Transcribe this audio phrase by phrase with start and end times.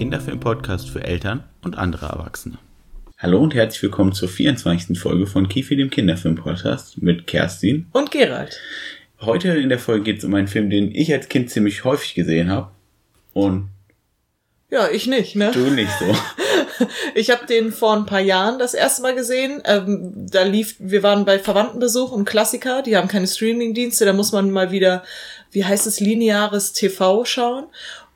[0.00, 2.58] Kinderfilm-Podcast für Eltern und andere Erwachsene.
[3.18, 4.98] Hallo und herzlich willkommen zur 24.
[4.98, 8.58] Folge von Kifi, dem Kinderfilm-Podcast mit Kerstin und Gerald.
[9.20, 12.14] Heute in der Folge geht es um einen Film, den ich als Kind ziemlich häufig
[12.14, 12.70] gesehen habe.
[13.32, 13.70] Und
[14.70, 15.50] ja, ich nicht, ne?
[15.52, 16.14] Du nicht so.
[17.14, 19.60] ich habe den vor ein paar Jahren das erste Mal gesehen.
[19.64, 24.30] Ähm, da lief, wir waren bei Verwandtenbesuch und Klassiker, die haben keine Streamingdienste, da muss
[24.30, 25.02] man mal wieder,
[25.50, 27.66] wie heißt es, lineares TV schauen.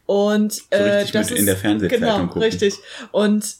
[0.06, 2.42] Und äh, so das ist in der Fernsehzeitung genau gucken.
[2.42, 2.74] richtig.
[3.10, 3.56] Und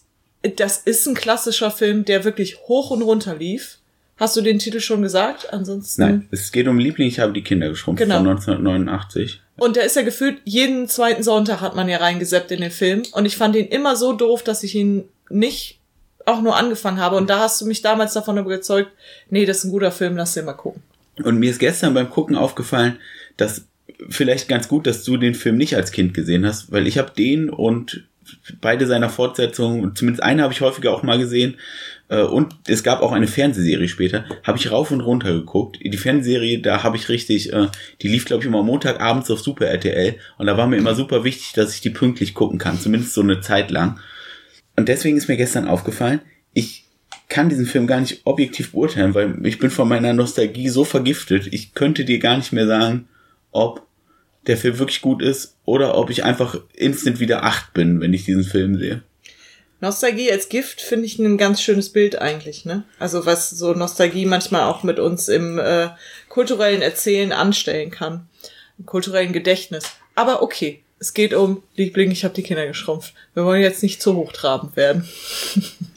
[0.56, 3.78] das ist ein klassischer Film, der wirklich hoch und runter lief.
[4.16, 5.52] Hast du den Titel schon gesagt?
[5.52, 6.02] Ansonsten.
[6.02, 8.18] Nein, es geht um Liebling, ich habe die Kinder geschrumpft genau.
[8.18, 9.40] von 1989.
[9.56, 13.02] Und der ist ja gefühlt, jeden zweiten Sonntag hat man ja reingeseppt in den Film.
[13.12, 15.80] Und ich fand ihn immer so doof, dass ich ihn nicht
[16.26, 17.16] auch nur angefangen habe.
[17.16, 18.90] Und da hast du mich damals davon überzeugt,
[19.30, 20.82] nee, das ist ein guter Film, lass den mal gucken.
[21.22, 22.98] Und mir ist gestern beim Gucken aufgefallen,
[23.36, 23.66] dass
[24.08, 27.12] vielleicht ganz gut, dass du den Film nicht als Kind gesehen hast, weil ich habe
[27.16, 28.04] den und
[28.60, 31.56] beide seiner Fortsetzungen, zumindest eine habe ich häufiger auch mal gesehen,
[32.08, 35.78] und es gab auch eine Fernsehserie später, habe ich rauf und runter geguckt.
[35.82, 37.68] Die Fernsehserie, da habe ich richtig, äh,
[38.02, 41.24] die lief glaube ich immer Montagabends auf Super RTL und da war mir immer super
[41.24, 43.98] wichtig, dass ich die pünktlich gucken kann, zumindest so eine Zeit lang.
[44.76, 46.20] Und deswegen ist mir gestern aufgefallen,
[46.52, 46.84] ich
[47.28, 51.48] kann diesen Film gar nicht objektiv beurteilen, weil ich bin von meiner Nostalgie so vergiftet.
[51.52, 53.08] Ich könnte dir gar nicht mehr sagen,
[53.50, 53.86] ob
[54.46, 58.24] der Film wirklich gut ist oder ob ich einfach instant wieder acht bin, wenn ich
[58.24, 59.02] diesen Film sehe.
[59.84, 62.84] Nostalgie als Gift finde ich ein ganz schönes Bild eigentlich, ne?
[62.98, 65.90] Also was so Nostalgie manchmal auch mit uns im äh,
[66.28, 68.28] kulturellen Erzählen anstellen kann,
[68.78, 69.84] im kulturellen Gedächtnis.
[70.14, 73.14] Aber okay, es geht um Liebling, ich habe die Kinder geschrumpft.
[73.34, 75.08] Wir wollen jetzt nicht zu hochtrabend werden.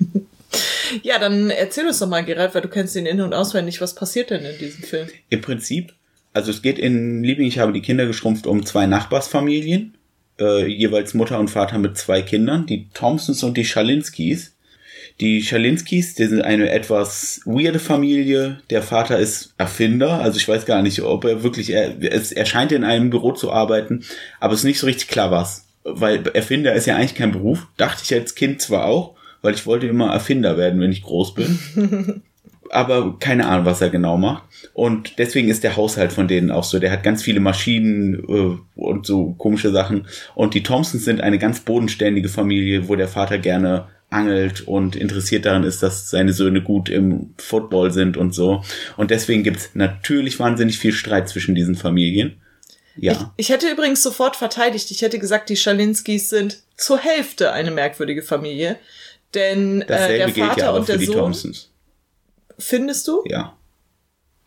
[1.02, 3.82] ja, dann erzähl uns doch mal, Gerald, weil du kennst ihn in- und auswendig.
[3.82, 5.08] Was passiert denn in diesem Film?
[5.30, 5.94] Im Prinzip
[6.38, 9.96] also es geht in Liebling, ich habe die Kinder geschrumpft um zwei Nachbarsfamilien,
[10.40, 14.54] äh, jeweils Mutter und Vater mit zwei Kindern, die Thompsons und die Schalinskis.
[15.20, 18.60] Die Schalinskis, die sind eine etwas weirde Familie.
[18.70, 22.46] Der Vater ist Erfinder, also ich weiß gar nicht, ob er wirklich, er, es, er
[22.46, 24.04] scheint in einem Büro zu arbeiten,
[24.40, 25.66] aber es ist nicht so richtig klar was.
[25.84, 27.66] Weil Erfinder ist ja eigentlich kein Beruf.
[27.78, 31.34] Dachte ich als Kind zwar auch, weil ich wollte immer Erfinder werden, wenn ich groß
[31.34, 32.22] bin.
[32.72, 34.44] aber keine Ahnung, was er genau macht.
[34.74, 36.80] Und deswegen ist der Haushalt von denen auch so.
[36.80, 40.08] Der hat ganz viele Maschinen äh, und so komische Sachen.
[40.36, 45.46] Und die Thompsons sind eine ganz bodenständige Familie, wo der Vater gerne angelt und interessiert
[45.46, 48.64] daran ist, dass seine Söhne gut im Football sind und so.
[48.96, 52.42] Und deswegen gibt's natürlich wahnsinnig viel Streit zwischen diesen Familien.
[52.96, 53.34] Ja.
[53.38, 54.92] Ich, ich hätte übrigens sofort verteidigt.
[54.92, 58.78] Ich hätte gesagt, die Schalinskis sind zur Hälfte eine merkwürdige Familie.
[59.34, 61.16] Denn äh, der Vater ja und der Sohn.
[61.16, 61.70] Thompsons.
[62.58, 63.24] Findest du?
[63.26, 63.56] Ja.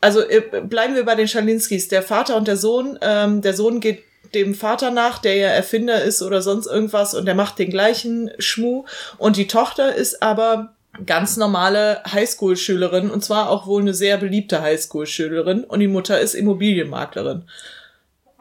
[0.00, 1.88] Also äh, bleiben wir bei den Schalinskis.
[1.88, 2.98] Der Vater und der Sohn.
[3.02, 4.02] Ähm, der Sohn geht
[4.34, 8.30] dem Vater nach, der ja Erfinder ist oder sonst irgendwas und der macht den gleichen
[8.38, 8.84] Schmuh.
[9.18, 10.74] Und die Tochter ist aber
[11.06, 16.34] ganz normale Highschool-Schülerin und zwar auch wohl eine sehr beliebte Highschool-Schülerin und die Mutter ist
[16.34, 17.44] Immobilienmaklerin.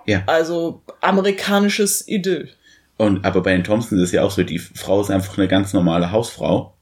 [0.06, 0.24] Ja.
[0.26, 2.50] Also amerikanisches Idyll.
[2.98, 5.74] Und aber bei den Thompsons ist ja auch so, die Frau ist einfach eine ganz
[5.74, 6.74] normale Hausfrau.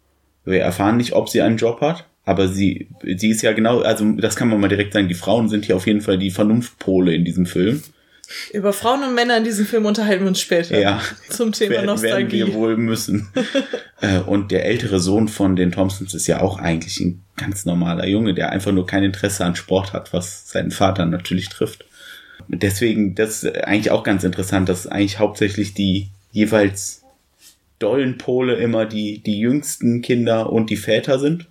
[0.46, 2.07] Wir erfahren nicht, ob sie einen Job hat.
[2.28, 5.48] Aber sie, sie ist ja genau, also das kann man mal direkt sagen, die Frauen
[5.48, 7.82] sind hier auf jeden Fall die Vernunftpole in diesem Film.
[8.52, 10.78] Über Frauen und Männer in diesem Film unterhalten wir uns später.
[10.78, 11.02] Ja.
[11.30, 12.40] Zum Thema werden, Nostalgie.
[12.40, 13.30] Werden wir wohl müssen.
[14.00, 18.06] Äh, und der ältere Sohn von den Thompsons ist ja auch eigentlich ein ganz normaler
[18.06, 21.84] Junge, der einfach nur kein Interesse an Sport hat, was seinen Vater natürlich trifft.
[22.48, 27.02] Deswegen, das ist eigentlich auch ganz interessant, dass eigentlich hauptsächlich die jeweils
[27.80, 31.48] dollen Pole immer die, die jüngsten Kinder und die Väter sind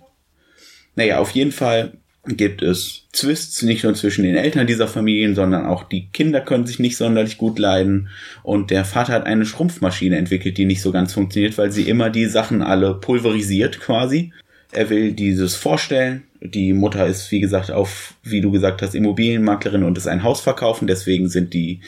[0.97, 1.93] naja, auf jeden Fall
[2.25, 6.65] gibt es Twists nicht nur zwischen den Eltern dieser Familien, sondern auch die Kinder können
[6.65, 8.09] sich nicht sonderlich gut leiden.
[8.43, 12.09] Und der Vater hat eine Schrumpfmaschine entwickelt, die nicht so ganz funktioniert, weil sie immer
[12.09, 14.33] die Sachen alle pulverisiert quasi.
[14.71, 16.23] Er will dieses vorstellen.
[16.41, 20.41] Die Mutter ist, wie gesagt, auf, wie du gesagt hast, Immobilienmaklerin und ist ein Haus
[20.41, 20.87] verkaufen.
[20.87, 21.81] Deswegen sind die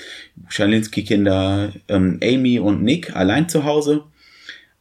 [0.47, 4.03] Schalinski-Kinder ähm, Amy und Nick allein zu Hause.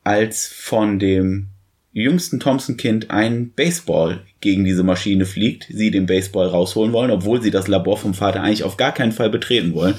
[0.04, 1.48] Als von dem
[1.92, 7.50] jüngsten Thompson-Kind ein Baseball gegen diese Maschine fliegt, sie den Baseball rausholen wollen, obwohl sie
[7.50, 9.94] das Labor vom Vater eigentlich auf gar keinen Fall betreten wollen.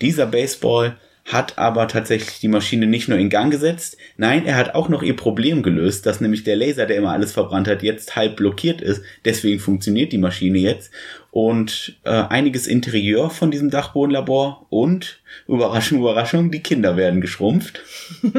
[0.00, 4.74] Dieser Baseball hat aber tatsächlich die Maschine nicht nur in Gang gesetzt, nein, er hat
[4.74, 8.14] auch noch ihr Problem gelöst, dass nämlich der Laser, der immer alles verbrannt hat, jetzt
[8.14, 9.02] halb blockiert ist.
[9.24, 10.92] Deswegen funktioniert die Maschine jetzt.
[11.30, 17.80] Und äh, einiges Interieur von diesem Dachbodenlabor und, Überraschung, Überraschung, die Kinder werden geschrumpft.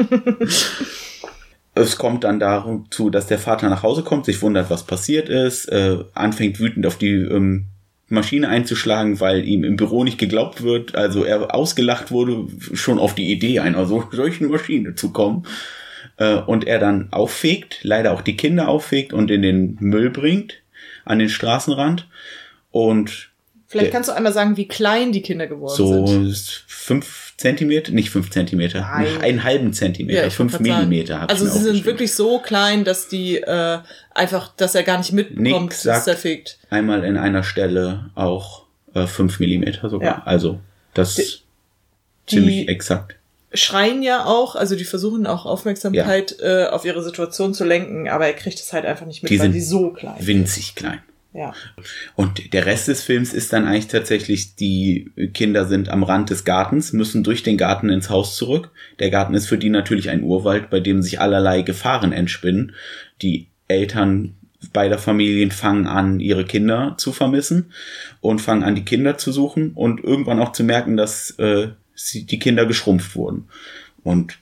[1.76, 5.66] es kommt dann dazu, dass der Vater nach Hause kommt, sich wundert, was passiert ist,
[5.66, 7.66] äh, anfängt wütend auf die ähm,
[8.08, 13.14] Maschine einzuschlagen, weil ihm im Büro nicht geglaubt wird, also er ausgelacht wurde, schon auf
[13.14, 15.46] die Idee einer so, solchen Maschine zu kommen.
[16.16, 20.62] Äh, und er dann auffegt, leider auch die Kinder auffegt und in den Müll bringt,
[21.04, 22.08] an den Straßenrand.
[22.70, 23.30] Und
[23.80, 26.34] Vielleicht kannst du einmal sagen, wie klein die Kinder geworden so sind.
[26.34, 29.20] So fünf Zentimeter, nicht fünf Zentimeter, Nein.
[29.20, 31.28] einen halben Zentimeter, ja, fünf Millimeter.
[31.28, 33.78] Also sie sind wirklich so klein, dass die äh,
[34.14, 36.58] einfach, dass er gar nicht mitbekommt, Nick dass er fegt.
[36.70, 38.64] Einmal in einer Stelle auch
[38.94, 40.18] äh, fünf Millimeter sogar.
[40.18, 40.22] Ja.
[40.24, 40.60] Also
[40.94, 41.42] das ist
[42.26, 43.16] ziemlich exakt
[43.56, 46.66] schreien ja auch, also die versuchen auch Aufmerksamkeit ja.
[46.66, 49.40] äh, auf ihre Situation zu lenken, aber er kriegt es halt einfach nicht mit, die
[49.40, 51.00] weil die so klein winzig klein.
[51.36, 51.52] Ja.
[52.14, 56.44] Und der Rest des Films ist dann eigentlich tatsächlich, die Kinder sind am Rand des
[56.44, 58.70] Gartens, müssen durch den Garten ins Haus zurück.
[59.00, 62.74] Der Garten ist für die natürlich ein Urwald, bei dem sich allerlei Gefahren entspinnen.
[63.20, 64.34] Die Eltern
[64.72, 67.72] beider Familien fangen an, ihre Kinder zu vermissen
[68.22, 72.24] und fangen an, die Kinder zu suchen und irgendwann auch zu merken, dass äh, sie,
[72.24, 73.48] die Kinder geschrumpft wurden.
[74.02, 74.38] Und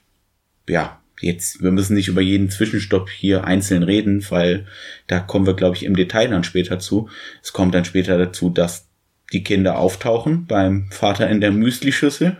[0.68, 4.66] ja, jetzt, wir müssen nicht über jeden Zwischenstopp hier einzeln reden, weil
[5.06, 7.08] da kommen wir, glaube ich, im Detail dann später zu.
[7.42, 8.88] Es kommt dann später dazu, dass
[9.32, 12.36] die Kinder auftauchen beim Vater in der Müslischüssel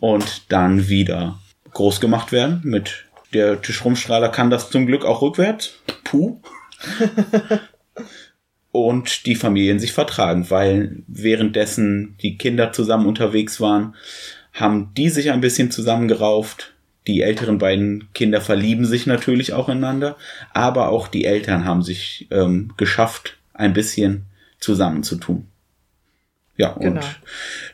[0.00, 1.38] und dann wieder
[1.72, 5.74] groß gemacht werden mit der Tischrumstrahler kann das zum Glück auch rückwärts.
[6.04, 6.40] Puh.
[8.72, 13.94] und die Familien sich vertragen, weil währenddessen die Kinder zusammen unterwegs waren,
[14.52, 16.74] haben die sich ein bisschen zusammengerauft,
[17.06, 20.16] die älteren beiden Kinder verlieben sich natürlich auch ineinander,
[20.52, 24.26] aber auch die Eltern haben sich ähm, geschafft, ein bisschen
[24.58, 25.46] zusammenzutun.
[26.56, 27.00] Ja, und genau.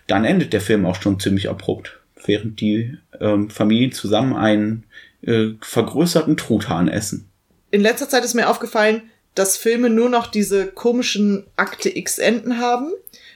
[0.07, 4.85] dann endet der Film auch schon ziemlich abrupt, während die ähm, Familien zusammen einen
[5.23, 7.29] äh, vergrößerten Truthahn essen.
[7.73, 9.03] In letzter Zeit ist mir aufgefallen,
[9.35, 12.93] dass Filme nur noch diese komischen Akte X-Enden haben.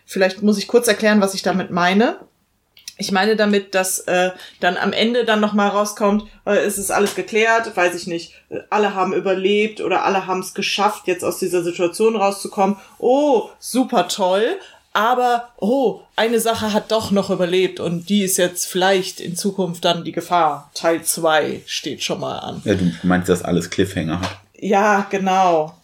[0.07, 2.21] Vielleicht muss ich kurz erklären, was ich damit meine.
[3.01, 4.31] Ich meine damit, dass äh,
[4.61, 8.35] dann am Ende dann nochmal rauskommt, äh, ist es alles geklärt, weiß ich nicht,
[8.69, 12.77] alle haben überlebt oder alle haben es geschafft, jetzt aus dieser Situation rauszukommen.
[12.99, 14.45] Oh, super toll.
[14.93, 19.83] Aber, oh, eine Sache hat doch noch überlebt und die ist jetzt vielleicht in Zukunft
[19.85, 20.71] dann die Gefahr.
[20.75, 22.61] Teil 2 steht schon mal an.
[22.67, 24.37] Ja, du meinst, dass alles Cliffhanger hat.
[24.59, 25.80] Ja, genau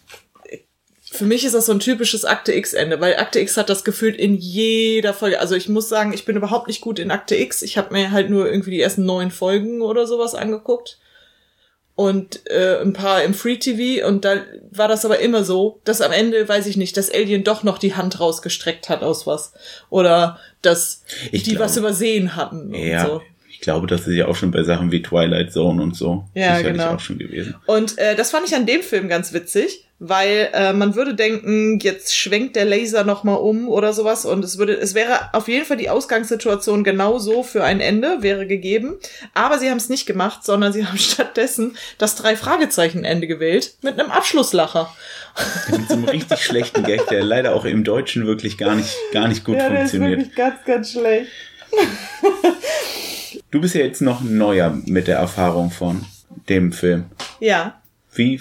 [1.17, 4.15] für mich ist das so ein typisches Akte X-Ende, weil Akte X hat das gefühlt
[4.15, 5.39] in jeder Folge.
[5.39, 7.61] Also ich muss sagen, ich bin überhaupt nicht gut in Akte X.
[7.61, 10.99] Ich habe mir halt nur irgendwie die ersten neun Folgen oder sowas angeguckt.
[11.95, 14.07] Und äh, ein paar im Free TV.
[14.07, 17.43] Und da war das aber immer so, dass am Ende, weiß ich nicht, dass Alien
[17.43, 19.53] doch noch die Hand rausgestreckt hat aus was.
[19.89, 22.73] Oder dass ich die glaub, was übersehen hatten.
[22.73, 23.21] Ja, so.
[23.49, 26.25] Ich glaube, das ist ja auch schon bei Sachen wie Twilight Zone und so.
[26.35, 26.93] Ja, genau.
[26.93, 27.55] auch schon gewesen.
[27.65, 31.79] Und äh, das fand ich an dem Film ganz witzig weil äh, man würde denken,
[31.79, 35.47] jetzt schwenkt der Laser noch mal um oder sowas und es würde, es wäre auf
[35.47, 38.95] jeden Fall die Ausgangssituation genauso für ein Ende wäre gegeben,
[39.33, 43.75] aber sie haben es nicht gemacht, sondern sie haben stattdessen das drei Fragezeichen Ende gewählt
[43.81, 44.93] mit einem Abschlusslacher.
[45.69, 49.27] Mit so einem richtig schlechten Gag, der leider auch im Deutschen wirklich gar nicht gar
[49.27, 50.11] nicht gut ja, funktioniert.
[50.11, 51.31] Der ist wirklich ganz ganz schlecht.
[53.51, 56.05] Du bist ja jetzt noch neuer mit der Erfahrung von
[56.49, 57.05] dem Film.
[57.39, 57.81] Ja.
[58.17, 58.39] Wie,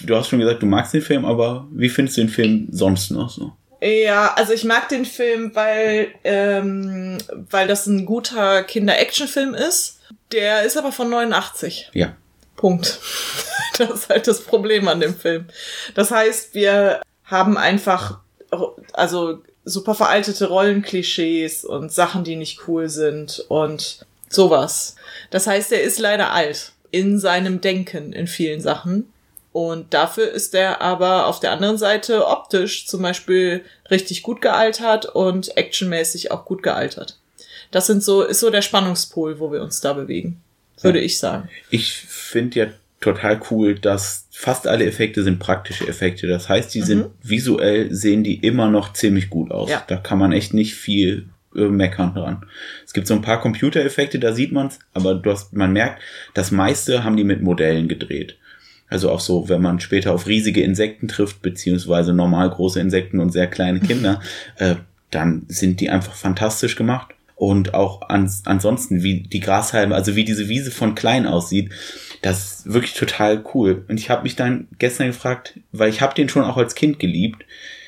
[0.00, 3.10] du hast schon gesagt, du magst den Film, aber wie findest du den Film sonst
[3.10, 3.52] noch so?
[3.80, 7.18] Ja, also ich mag den Film, weil, ähm,
[7.50, 10.00] weil das ein guter Kinder-Action-Film ist.
[10.32, 11.90] Der ist aber von 89.
[11.94, 12.16] Ja.
[12.56, 12.98] Punkt.
[13.78, 15.46] Das ist halt das Problem an dem Film.
[15.94, 18.18] Das heißt, wir haben einfach,
[18.92, 24.96] also super veraltete Rollenklischees und Sachen, die nicht cool sind und sowas.
[25.30, 29.12] Das heißt, er ist leider alt in seinem Denken in vielen Sachen.
[29.58, 35.06] Und dafür ist er aber auf der anderen Seite optisch zum Beispiel richtig gut gealtert
[35.06, 37.18] und actionmäßig auch gut gealtert.
[37.72, 40.40] Das sind so, ist so der Spannungspol, wo wir uns da bewegen,
[40.80, 41.04] würde ja.
[41.04, 41.48] ich sagen.
[41.70, 42.66] Ich finde ja
[43.00, 46.28] total cool, dass fast alle Effekte sind praktische Effekte.
[46.28, 46.86] Das heißt, die mhm.
[46.86, 49.68] sind visuell sehen die immer noch ziemlich gut aus.
[49.68, 49.82] Ja.
[49.88, 52.46] Da kann man echt nicht viel äh, meckern dran.
[52.86, 56.00] Es gibt so ein paar Computereffekte, da sieht man's, aber du hast, man merkt,
[56.32, 58.38] das meiste haben die mit Modellen gedreht.
[58.88, 63.30] Also auch so, wenn man später auf riesige Insekten trifft, beziehungsweise normal große Insekten und
[63.30, 64.20] sehr kleine Kinder,
[64.56, 64.76] äh,
[65.10, 67.14] dann sind die einfach fantastisch gemacht.
[67.34, 71.70] Und auch ans, ansonsten, wie die Grashalme, also wie diese Wiese von klein aussieht,
[72.20, 73.84] das ist wirklich total cool.
[73.88, 76.98] Und ich habe mich dann gestern gefragt, weil ich habe den schon auch als Kind
[76.98, 77.44] geliebt,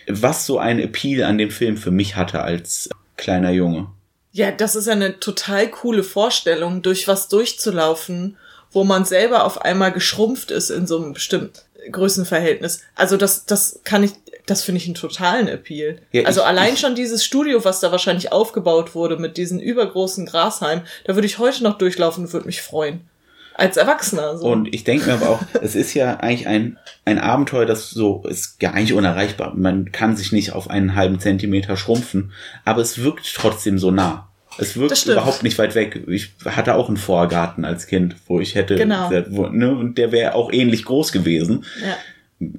[0.07, 3.88] was so ein Appeal an dem Film für mich hatte als kleiner Junge.
[4.33, 8.37] Ja, das ist eine total coole Vorstellung, durch was durchzulaufen,
[8.73, 11.59] wo man selber auf einmal geschrumpft ist in so einem bestimmten
[11.91, 12.83] Größenverhältnis.
[12.95, 14.12] Also das, das kann ich,
[14.47, 15.99] das finde ich einen totalen Appeal.
[16.12, 19.61] Ja, also ich, allein ich, schon dieses Studio, was da wahrscheinlich aufgebaut wurde mit diesen
[19.61, 23.09] übergroßen Grashalmen, da würde ich heute noch durchlaufen und würde mich freuen.
[23.55, 24.39] Als Erwachsener.
[24.39, 24.47] So.
[24.47, 28.23] Und ich denke mir aber auch, es ist ja eigentlich ein, ein Abenteuer, das so
[28.27, 29.55] ist ja eigentlich unerreichbar.
[29.55, 32.33] Man kann sich nicht auf einen halben Zentimeter schrumpfen,
[32.65, 34.30] aber es wirkt trotzdem so nah.
[34.61, 36.05] Es wirkt überhaupt nicht weit weg.
[36.09, 39.11] Ich hatte auch einen Vorgarten als Kind, wo ich hätte, genau.
[39.31, 41.64] wo, ne, und der wäre auch ähnlich groß gewesen.
[41.83, 41.97] Ja.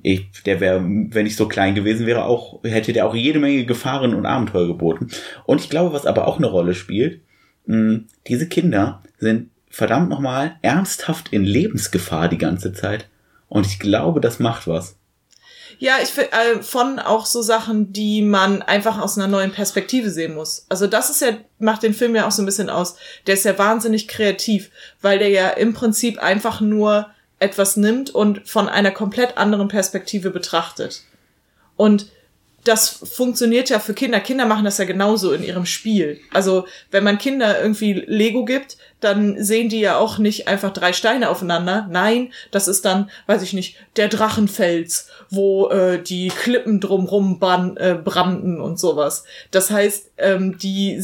[0.04, 3.66] Ich, der wäre, wenn ich so klein gewesen wäre, auch, hätte der auch jede Menge
[3.66, 5.10] Gefahren und Abenteuer geboten.
[5.46, 7.22] Und ich glaube, was aber auch eine Rolle spielt,
[7.66, 13.08] mh, diese Kinder sind verdammt nochmal ernsthaft in Lebensgefahr die ganze Zeit.
[13.48, 14.98] Und ich glaube, das macht was.
[15.80, 20.10] Ja, ich finde äh, von auch so Sachen, die man einfach aus einer neuen Perspektive
[20.10, 20.66] sehen muss.
[20.70, 22.96] Also das ist ja macht den Film ja auch so ein bisschen aus.
[23.28, 27.10] Der ist ja wahnsinnig kreativ, weil der ja im Prinzip einfach nur
[27.40, 31.04] etwas nimmt und von einer komplett anderen Perspektive betrachtet.
[31.76, 32.12] Und
[32.64, 34.20] das funktioniert ja für Kinder.
[34.20, 36.20] Kinder machen das ja genauso in ihrem Spiel.
[36.32, 40.94] Also wenn man Kinder irgendwie Lego gibt, dann sehen die ja auch nicht einfach drei
[40.94, 41.88] Steine aufeinander.
[41.90, 47.78] Nein, das ist dann, weiß ich nicht, der Drachenfels, wo äh, die Klippen drumrum bran,
[47.78, 49.24] äh, brannten und sowas.
[49.50, 51.04] Das heißt, ähm, die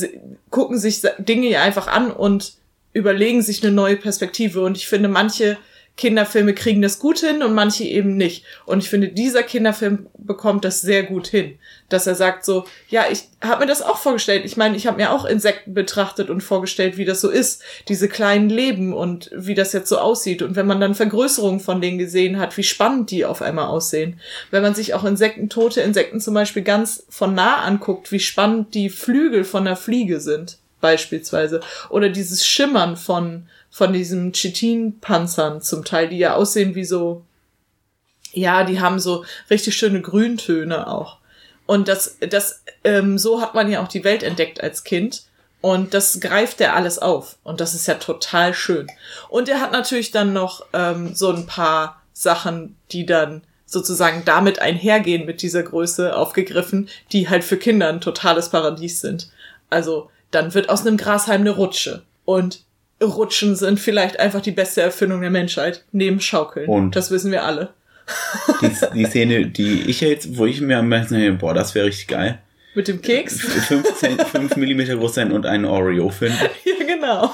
[0.52, 2.54] gucken sich Dinge ja einfach an und
[2.94, 4.62] überlegen sich eine neue Perspektive.
[4.62, 5.58] Und ich finde, manche
[5.98, 8.46] Kinderfilme kriegen das gut hin und manche eben nicht.
[8.66, 11.58] Und ich finde, dieser Kinderfilm bekommt das sehr gut hin,
[11.90, 14.46] dass er sagt so, ja, ich habe mir das auch vorgestellt.
[14.46, 18.08] Ich meine, ich habe mir auch Insekten betrachtet und vorgestellt, wie das so ist, diese
[18.08, 20.44] kleinen Leben und wie das jetzt so aussieht.
[20.44, 24.20] Und wenn man dann Vergrößerungen von denen gesehen hat, wie spannend die auf einmal aussehen.
[24.52, 28.76] Wenn man sich auch Insekten, tote Insekten zum Beispiel ganz von nah anguckt, wie spannend
[28.76, 31.62] die Flügel von der Fliege sind beispielsweise.
[31.90, 37.24] Oder dieses Schimmern von, von diesen Chitin-Panzern zum Teil, die ja aussehen wie so,
[38.34, 41.18] ja, die haben so richtig schöne Grüntöne auch.
[41.66, 45.24] Und das, das, ähm, so hat man ja auch die Welt entdeckt als Kind.
[45.60, 47.38] Und das greift er alles auf.
[47.44, 48.88] Und das ist ja total schön.
[49.28, 54.60] Und er hat natürlich dann noch ähm, so ein paar Sachen, die dann sozusagen damit
[54.60, 59.30] einhergehen mit dieser Größe aufgegriffen, die halt für Kinder ein totales Paradies sind.
[59.70, 62.04] Also dann wird aus einem Grashalm eine Rutsche.
[62.24, 62.62] Und
[63.02, 66.68] Rutschen sind vielleicht einfach die beste Erfindung der Menschheit, neben Schaukeln.
[66.68, 67.70] Und das wissen wir alle.
[68.62, 71.88] Die, die Szene, die ich jetzt, wo ich mir am meisten denke, boah, das wäre
[71.88, 72.40] richtig geil.
[72.74, 73.40] Mit dem Keks?
[73.42, 76.38] 5 Millimeter groß sein und einen Oreo finden.
[76.64, 77.34] Ja, genau.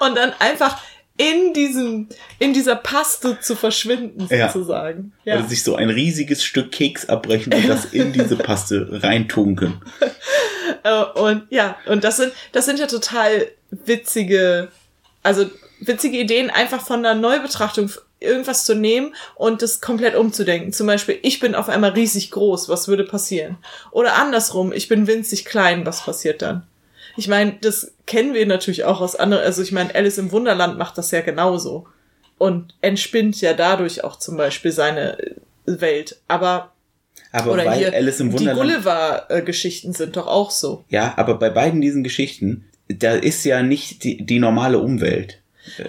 [0.00, 0.80] Und dann einfach
[1.16, 2.08] in diesem,
[2.38, 5.12] in dieser Paste zu verschwinden, sozusagen.
[5.24, 5.34] Ja.
[5.34, 5.40] ja.
[5.40, 9.80] Oder sich so ein riesiges Stück Keks abbrechen und das in diese Paste reintunken.
[10.88, 14.68] Äh, und ja, und das sind, das sind ja total witzige,
[15.22, 15.46] also
[15.80, 17.90] witzige Ideen, einfach von der Neubetrachtung
[18.20, 20.72] irgendwas zu nehmen und das komplett umzudenken.
[20.72, 23.58] Zum Beispiel, ich bin auf einmal riesig groß, was würde passieren?
[23.92, 26.66] Oder andersrum, ich bin winzig klein, was passiert dann?
[27.16, 30.78] Ich meine, das kennen wir natürlich auch aus anderen, also ich meine, Alice im Wunderland
[30.78, 31.86] macht das ja genauso
[32.38, 35.18] und entspinnt ja dadurch auch zum Beispiel seine
[35.66, 36.16] Welt.
[36.28, 36.72] Aber
[37.32, 38.56] aber Oder weil hier, Alice im Wunderland.
[38.56, 40.84] Die Gulliver-Geschichten sind doch auch so.
[40.88, 45.40] Ja, aber bei beiden diesen Geschichten, da ist ja nicht die, die normale Umwelt.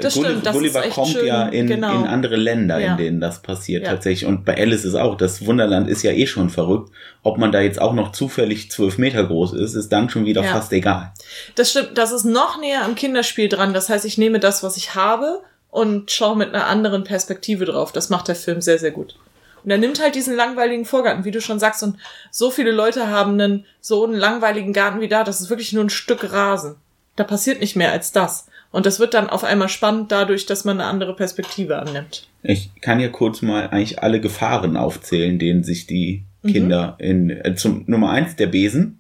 [0.02, 2.02] Das Gulliver, stimmt, das Gulliver kommt schön, ja in, genau.
[2.02, 2.92] in andere Länder, ja.
[2.92, 3.92] in denen das passiert ja.
[3.92, 4.28] tatsächlich.
[4.28, 6.92] Und bei Alice ist auch, das Wunderland ist ja eh schon verrückt.
[7.24, 10.44] Ob man da jetzt auch noch zufällig zwölf Meter groß ist, ist dann schon wieder
[10.44, 10.52] ja.
[10.52, 11.14] fast egal.
[11.56, 13.74] Das stimmt, das ist noch näher am Kinderspiel dran.
[13.74, 17.92] Das heißt, ich nehme das, was ich habe und schaue mit einer anderen Perspektive drauf.
[17.92, 19.16] Das macht der Film sehr, sehr gut.
[19.64, 21.98] Und er nimmt halt diesen langweiligen Vorgarten, wie du schon sagst, und
[22.32, 25.84] so viele Leute haben einen so einen langweiligen Garten wie da, das ist wirklich nur
[25.84, 26.76] ein Stück Rasen.
[27.16, 28.48] Da passiert nicht mehr als das.
[28.72, 32.28] Und das wird dann auf einmal spannend dadurch, dass man eine andere Perspektive annimmt.
[32.44, 36.52] Ich kann ja kurz mal eigentlich alle Gefahren aufzählen, denen sich die mhm.
[36.52, 37.06] Kinder mhm.
[37.06, 39.00] in äh, zum Nummer eins der Besen,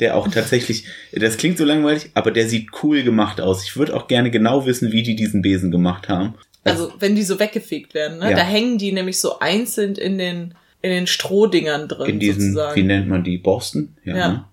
[0.00, 3.62] der auch tatsächlich, das klingt so langweilig, aber der sieht cool gemacht aus.
[3.64, 6.34] Ich würde auch gerne genau wissen, wie die diesen Besen gemacht haben.
[6.70, 8.30] Also wenn die so weggefegt werden, ne?
[8.30, 8.36] Ja.
[8.36, 12.10] Da hängen die nämlich so einzeln in den, in den Strohdingern drin.
[12.10, 12.76] In diesen, sozusagen.
[12.76, 13.96] wie nennt man die, Borsten?
[14.04, 14.16] Ja.
[14.16, 14.28] ja.
[14.28, 14.44] Ne?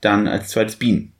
[0.00, 1.12] Dann als zweites Bienen.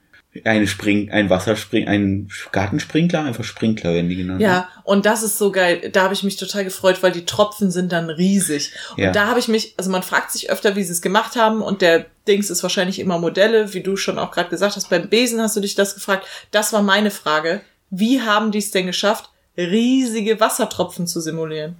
[0.44, 4.40] eine Spring, ein Wasserspring, ein Gartensprinkler, einfach Sprinkler werden die genannt.
[4.40, 4.46] ne?
[4.46, 5.90] Ja, und das ist so geil.
[5.92, 8.72] Da habe ich mich total gefreut, weil die Tropfen sind dann riesig.
[8.96, 9.12] Und Ja.
[9.12, 11.82] da habe ich mich, also man fragt sich öfter, wie sie es gemacht haben und
[11.82, 14.88] der Dings ist wahrscheinlich immer Modelle, wie du schon auch gerade gesagt hast.
[14.88, 16.26] Beim Besen hast du dich das gefragt.
[16.50, 17.60] Das war meine Frage.
[17.90, 21.76] Wie haben die es denn geschafft, riesige Wassertropfen zu simulieren?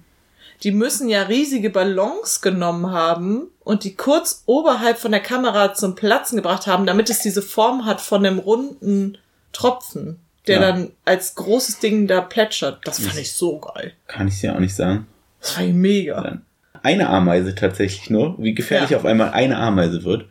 [0.63, 5.95] Die müssen ja riesige Ballons genommen haben und die kurz oberhalb von der Kamera zum
[5.95, 9.17] Platzen gebracht haben, damit es diese Form hat von einem runden
[9.51, 10.71] Tropfen, der Ja.
[10.71, 12.79] dann als großes Ding da plätschert.
[12.85, 13.93] Das fand ich so geil.
[14.07, 15.07] Kann ich dir auch nicht sagen.
[15.41, 16.39] Das ich mega.
[16.81, 18.97] Eine Ameise tatsächlich nur, wie gefährlich Ja.
[18.97, 20.25] auf einmal eine Ameise wird.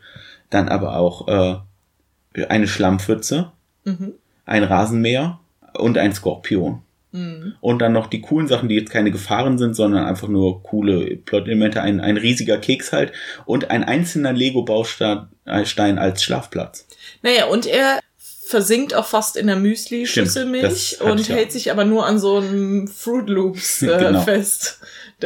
[0.48, 3.52] Dann aber auch äh, eine Schlammpfütze,
[3.84, 4.12] Mhm.
[4.46, 5.38] ein Rasenmäher
[5.74, 6.82] und ein Skorpion.
[7.12, 7.54] Mhm.
[7.60, 11.16] Und dann noch die coolen Sachen, die jetzt keine Gefahren sind, sondern einfach nur coole
[11.16, 11.80] Plot-Elemente.
[11.82, 13.12] Ein, ein riesiger Keks halt
[13.44, 16.86] und ein einzelner Lego-Baustein äh, als Schlafplatz.
[17.22, 18.00] Naja, und er
[18.44, 21.28] versinkt auch fast in der Müsli-Schüsselmilch und auch.
[21.28, 24.20] hält sich aber nur an so einem Fruit Loops äh, Genau.
[24.22, 24.80] fest.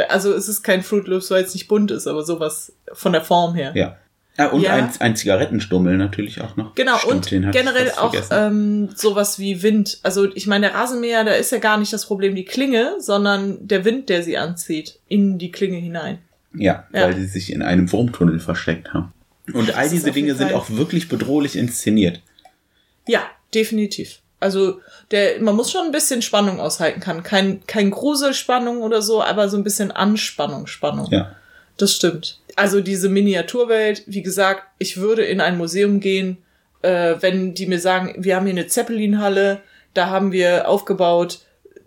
[0.08, 3.22] Also es ist kein Fruit Loops, weil es nicht bunt ist, aber sowas von der
[3.22, 3.72] Form her.
[3.74, 3.96] Ja.
[4.38, 4.74] Ah, und Ja.
[4.74, 6.74] ein, ein Zigarettenstummel natürlich auch noch.
[6.74, 9.98] Genau, Stimmt, und generell auch ähm, sowas wie Wind.
[10.02, 13.66] Also ich meine, der Rasenmäher, da ist ja gar nicht das Problem die Klinge, sondern
[13.66, 16.18] der Wind, der sie anzieht, in die Klinge hinein.
[16.54, 17.02] Ja, Ja.
[17.04, 19.12] weil sie sich in einem Wurmtunnel versteckt haben.
[19.54, 22.20] Und all ist diese Dinge sind auch wirklich bedrohlich inszeniert.
[23.06, 23.22] Ja,
[23.54, 24.20] definitiv.
[24.40, 24.80] Also
[25.12, 27.22] der, man muss schon ein bisschen Spannung aushalten kann.
[27.22, 31.08] Kein, kein Gruselspannung oder so, aber so ein bisschen Anspannung, Spannung.
[31.10, 31.34] Ja.
[31.78, 32.40] Das stimmt.
[32.56, 36.38] Also diese Miniaturwelt, wie gesagt, ich würde in ein Museum gehen,
[36.82, 39.60] äh, wenn die mir sagen, wir haben hier eine Zeppelin-Halle,
[39.94, 41.40] da haben wir aufgebaut,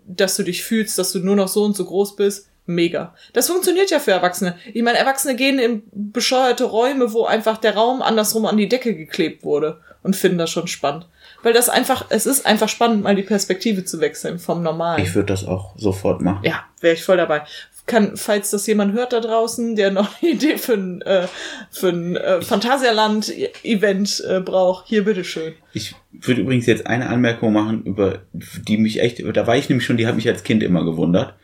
[0.06, 2.48] dass du dich fühlst, dass du nur noch so und so groß bist.
[2.66, 3.14] Mega.
[3.32, 4.56] Das funktioniert ja für Erwachsene.
[4.72, 8.94] Ich meine, Erwachsene gehen in bescheuerte Räume, wo einfach der Raum andersrum an die Decke
[8.94, 11.06] geklebt wurde und finden das schon spannend.
[11.42, 15.02] Weil das einfach, es ist einfach spannend, mal die Perspektive zu wechseln vom Normalen.
[15.02, 16.44] Ich würde das auch sofort machen.
[16.44, 17.42] Ja, wäre ich voll dabei.
[17.86, 21.26] Kann, falls das jemand hört da draußen, der noch eine Idee für ein, äh,
[21.70, 25.54] für ein äh, Phantasialand-Event äh, braucht, hier bitteschön.
[25.72, 29.86] Ich würde übrigens jetzt eine Anmerkung machen, über die mich echt, da war ich nämlich
[29.86, 31.34] schon, die hat mich als Kind immer gewundert.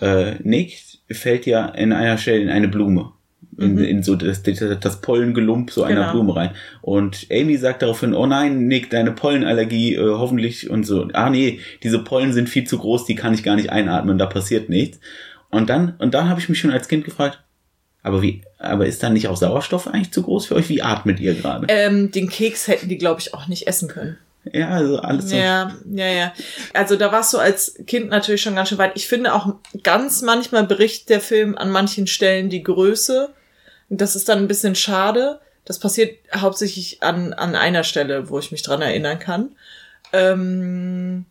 [0.00, 0.78] Äh, Nick
[1.10, 3.12] fällt ja in einer Stelle in eine Blume.
[3.58, 6.12] In, in so das, das, das Pollengelump so einer Genau.
[6.12, 6.50] Blume rein.
[6.82, 11.08] Und Amy sagt daraufhin, oh nein, Nick, deine Pollenallergie, äh, hoffentlich und so.
[11.14, 14.26] Ah nee, diese Pollen sind viel zu groß, die kann ich gar nicht einatmen, da
[14.26, 15.00] passiert nichts.
[15.50, 17.42] Und dann, und dann habe ich mich schon als Kind gefragt,
[18.02, 20.68] aber wie, aber ist dann nicht auch Sauerstoff eigentlich zu groß für euch?
[20.68, 21.66] Wie atmet ihr gerade?
[21.68, 24.16] Ähm, den Keks hätten die, glaube ich, auch nicht essen können.
[24.52, 25.36] Ja, also alles so.
[25.36, 26.32] Ja, ja, ja.
[26.72, 28.92] Also da warst du als Kind natürlich schon ganz schön weit.
[28.94, 33.30] Ich finde auch ganz manchmal berichtet der Film an manchen Stellen die Größe.
[33.88, 35.40] Das ist dann ein bisschen schade.
[35.64, 39.56] Das passiert hauptsächlich an, an einer Stelle, wo ich mich dran erinnern kann.
[40.12, 41.26] Ähm,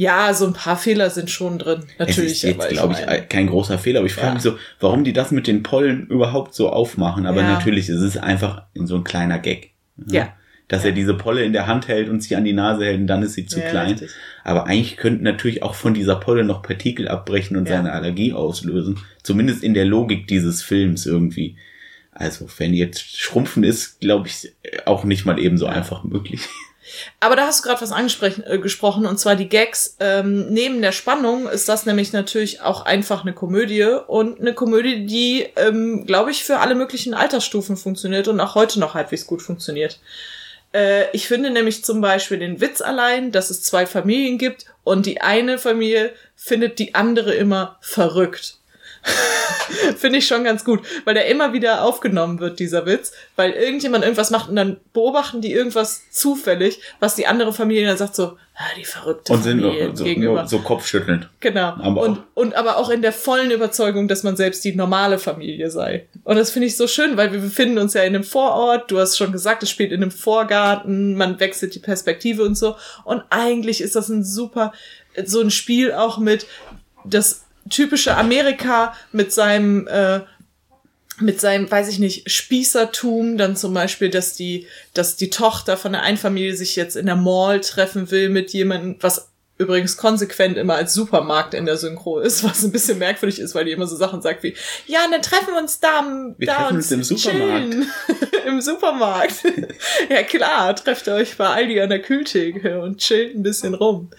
[0.00, 1.80] ja, so ein paar Fehler sind schon drin.
[1.98, 2.30] Natürlich.
[2.32, 4.34] es ist jetzt, glaube ich, meine- kein großer Fehler, aber ich frage Ja.
[4.34, 7.26] mich so, warum die das mit den Pollen überhaupt so aufmachen.
[7.26, 7.52] Aber Ja.
[7.52, 9.72] natürlich ist es einfach so ein kleiner Gag.
[10.10, 10.32] Ja.
[10.68, 13.08] Dass er diese Polle in der Hand hält und sie an die Nase hält und
[13.08, 13.88] dann ist sie zu Ja, klein.
[13.90, 14.10] richtig.
[14.42, 17.76] Aber eigentlich könnten natürlich auch von dieser Polle noch Partikel abbrechen und Ja.
[17.76, 18.98] seine Allergie auslösen.
[19.22, 21.56] Zumindest in der Logik dieses Films irgendwie.
[22.12, 24.50] Also, wenn jetzt Schrumpfen ist, glaube ich,
[24.86, 26.40] auch nicht mal ebenso einfach möglich.
[27.20, 29.96] Aber da hast du gerade was angesprochen, äh, und zwar die Gags.
[30.00, 35.06] Ähm, neben der Spannung ist das nämlich natürlich auch einfach eine Komödie und eine Komödie,
[35.06, 39.42] die, ähm, glaube ich, für alle möglichen Altersstufen funktioniert und auch heute noch halbwegs gut
[39.42, 39.98] funktioniert.
[40.72, 45.06] Äh, ich finde nämlich zum Beispiel den Witz allein, dass es zwei Familien gibt und
[45.06, 48.59] die eine Familie findet die andere immer verrückt.
[49.96, 54.04] Finde ich schon ganz gut, weil der immer wieder aufgenommen wird, dieser Witz, weil irgendjemand
[54.04, 58.36] irgendwas macht und dann beobachten die irgendwas zufällig, was die andere Familie dann sagt so,
[58.54, 60.46] ah, die verrückte Und sind Familie nur so, gegenüber.
[60.46, 61.28] so kopfschüttelnd.
[61.40, 61.74] Genau.
[61.80, 65.70] Aber und, und aber auch in der vollen Überzeugung, dass man selbst die normale Familie
[65.70, 66.06] sei.
[66.24, 68.90] Und das finde ich so schön, weil wir befinden uns ja in einem Vorort.
[68.90, 72.76] Du hast schon gesagt, es spielt in einem Vorgarten, man wechselt die Perspektive und so.
[73.04, 74.72] Und eigentlich ist das ein super,
[75.24, 76.46] so ein Spiel auch mit
[77.04, 80.20] das typische Amerika mit seinem, äh,
[81.18, 85.92] mit seinem, weiß ich nicht, Spießertum, dann zum Beispiel, dass die, dass die Tochter von
[85.92, 89.29] der einen Familie sich jetzt in der Mall treffen will mit jemandem, was
[89.60, 93.66] übrigens konsequent immer als Supermarkt in der Synchro ist, was ein bisschen merkwürdig ist, weil
[93.66, 94.54] die immer so Sachen sagt wie,
[94.86, 96.02] ja, dann treffen wir uns da,
[96.38, 97.74] Wir da treffen uns im Supermarkt.
[98.46, 99.34] Im Supermarkt.
[100.08, 104.10] ja klar, trefft ihr euch bei Aldi an der Kühltheke und chillt ein bisschen rum.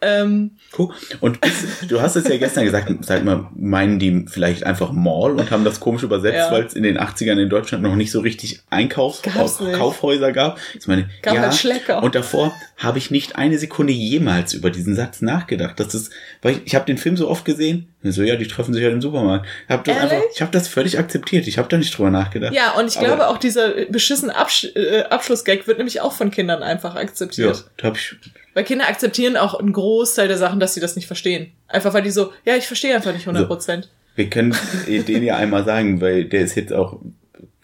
[0.00, 4.64] Ähm, Guck, und bis, du hast es ja gestern gesagt, sag mal, meinen die vielleicht
[4.64, 6.50] einfach Mall und haben das komisch übersetzt, Ja.
[6.50, 9.20] weil es in den 80ern in Deutschland noch nicht so richtig Einkaufs.
[9.22, 10.58] Kaufhäuser gab.
[10.78, 12.02] Ich meine, Gab ja, halt Schlecker.
[12.02, 15.78] und davor habe ich nicht eine Sekunde jemals über diesen Satz nachgedacht.
[15.78, 16.10] Das ist,
[16.42, 18.94] weil ich, ich habe den Film so oft gesehen, so ja, die treffen sich halt
[18.94, 19.46] im Supermarkt.
[19.66, 20.12] Ich habe das Ehrlich?
[20.12, 21.46] einfach, ich habe das völlig akzeptiert.
[21.46, 22.54] Ich habe da nicht drüber nachgedacht.
[22.54, 26.30] ja, und ich Aber- glaube auch dieser beschissene Absch äh, Abschlussgag wird nämlich auch von
[26.30, 27.64] Kindern einfach ja, akzeptiert.
[27.76, 28.16] da habe ich
[28.54, 31.52] Weil Kinder akzeptieren auch einen Großteil der Sachen, dass sie das nicht verstehen.
[31.68, 33.88] Einfach weil die so, ja, ich verstehe einfach nicht 100 Prozent.
[34.16, 34.56] Wir können
[34.86, 36.98] den ja einmal sagen, weil der ist jetzt auch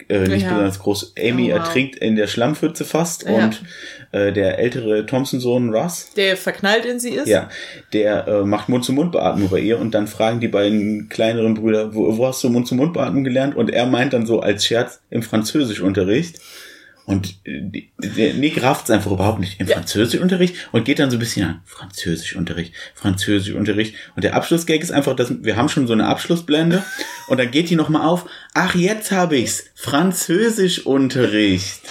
[0.09, 0.49] äh, nicht Ja.
[0.49, 1.13] besonders groß.
[1.19, 1.65] Amy Oh, wow.
[1.65, 3.31] ertrinkt in der Schlammpfütze fast Ja.
[3.45, 3.61] und
[4.11, 7.27] äh, der ältere Thompson-Sohn Russ, Der verknallt in sie ist.
[7.27, 7.49] ja,
[7.93, 12.27] der äh, macht Mund-zu-Mund-Beatmung bei ihr und dann fragen die beiden kleineren Brüder, wo, wo
[12.27, 13.55] hast du Mund-zu-Mund-Beatmung gelernt?
[13.55, 16.39] Und er meint dann so als Scherz im Französischunterricht.
[17.07, 19.59] Und äh, die- der Nick rafft's einfach überhaupt nicht.
[19.59, 19.77] Im Ja.
[19.77, 21.61] Französischunterricht und geht dann so ein bisschen an.
[21.65, 23.95] Französischunterricht, Französischunterricht.
[24.15, 26.83] Und der Abschlussgag ist einfach, dass wir haben schon so eine Abschlussblende
[27.29, 28.25] und dann geht die nochmal auf.
[28.53, 29.63] Ach, jetzt habe ich's.
[30.67, 31.81] Französischunterricht.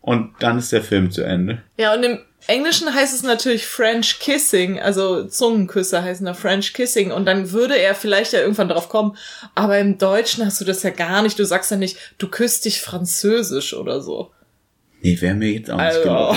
[0.00, 1.62] Und dann ist der Film zu Ende.
[1.78, 7.10] Ja, und im Englischen heißt es natürlich French Kissing, also Zungenküsse heißen da French Kissing
[7.10, 9.16] und dann würde er vielleicht ja irgendwann drauf kommen,
[9.54, 12.66] aber im Deutschen hast du das ja gar nicht, du sagst ja nicht, du küsst
[12.66, 14.30] dich französisch oder so.
[15.04, 16.34] Nee, wäre mir jetzt auch nicht Also,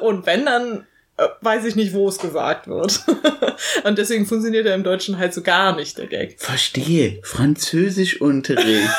[0.02, 3.00] und wenn, dann äh, weiß ich nicht, wo es gesagt wird.
[3.84, 6.36] und deswegen funktioniert er im Deutschen halt so gar nicht, der Gag.
[6.38, 7.20] Verstehe.
[7.22, 8.88] Französischunterricht.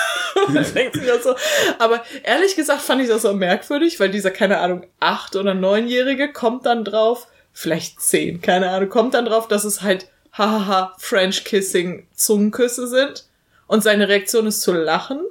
[1.24, 1.36] So.
[1.80, 6.34] Aber ehrlich gesagt fand ich das so merkwürdig, weil dieser, keine Ahnung, acht- oder neunjährige
[6.34, 11.46] kommt dann drauf, vielleicht zehn, keine Ahnung, kommt dann drauf, dass es halt hahaha French
[11.46, 13.26] Kissing Zungenküsse sind.
[13.68, 15.22] Und seine Reaktion ist zu lachen,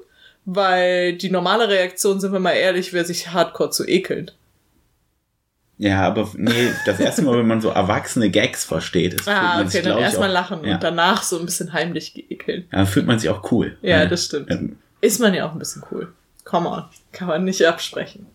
[0.44, 4.30] weil die normale Reaktion, sind wir mal ehrlich, wäre sich hardcore zu ekeln.
[5.78, 9.68] Ja, aber nee, das erste Mal, wenn man so erwachsene Gags versteht, fühlt Ah, okay,
[9.68, 10.74] sich, dann erstmal lachen ja.
[10.74, 12.66] und danach so ein bisschen heimlich geekeln.
[12.72, 13.76] Ja, fühlt man sich auch cool.
[13.82, 14.50] Ja, das stimmt.
[14.50, 16.12] Ähm, Ist man ja auch ein bisschen cool.
[16.44, 16.84] Come on.
[17.10, 18.26] Kann man nicht absprechen.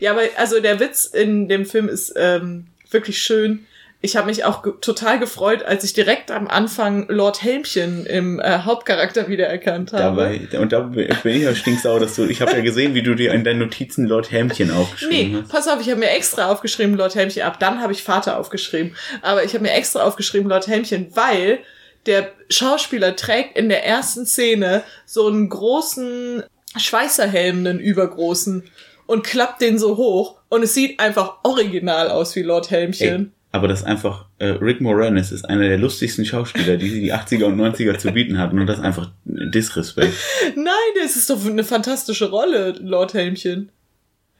[0.00, 3.66] Ja, aber also der Witz in dem Film ist ähm, wirklich schön.
[4.04, 8.38] Ich habe mich auch ge total gefreut, als ich direkt am Anfang Lord Helmchen im
[8.38, 10.38] äh, Hauptcharakter wiedererkannt habe.
[10.50, 13.14] Dabei, und da bin ich ja stinksauer, dass du, ich habe ja gesehen, wie du
[13.14, 15.50] dir in deinen Notizen Lord Hämchen aufgeschrieben Nee, hast.
[15.50, 17.44] pass auf, ich habe mir extra aufgeschrieben, Lord Helmchen.
[17.44, 18.94] Ab dann habe ich Vater aufgeschrieben.
[19.22, 21.60] Aber ich habe mir extra aufgeschrieben, Lord Helmchen, weil
[22.04, 26.42] der Schauspieler trägt in der ersten Szene so einen großen
[26.76, 28.64] Schweißerhelm, einen übergroßen,
[29.06, 30.36] und klappt den so hoch.
[30.50, 33.08] Und es sieht einfach original aus wie Lord Helmchen.
[33.08, 37.14] Ey, aber das ist einfach, äh, Rick Moranis ist einer der lustigsten Schauspieler, die die
[37.14, 40.12] 80er und 90er zu bieten hatten und das ist einfach Disrespekt.
[40.56, 43.70] Nein, das ist doch eine fantastische Rolle, Lord Helmchen.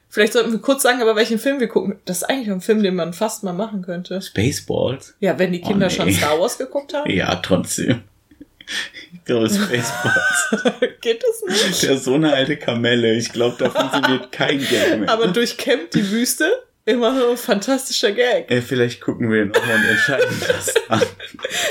[0.09, 1.97] Vielleicht sollten wir kurz sagen, aber welchen Film wir gucken.
[2.05, 4.21] Das ist eigentlich ein Film, den man fast mal machen könnte.
[4.21, 5.15] Spaceballs?
[5.19, 5.95] Ja, wenn die Kinder Oh, nee.
[5.95, 7.09] schon Star Wars geguckt haben.
[7.09, 8.01] Ja, trotzdem.
[9.13, 10.65] Ich glaube, Spaceballs.
[11.01, 11.83] Geht das nicht?
[11.83, 13.15] Der ist so eine alte Kamelle.
[13.15, 15.09] Ich glaube, da funktioniert kein Gag mehr.
[15.09, 16.49] Aber durchkämmt die Wüste?
[16.85, 18.45] Immer so ein fantastischer Gag.
[18.51, 21.01] Ey, vielleicht gucken wir nochmal und entscheiden das an.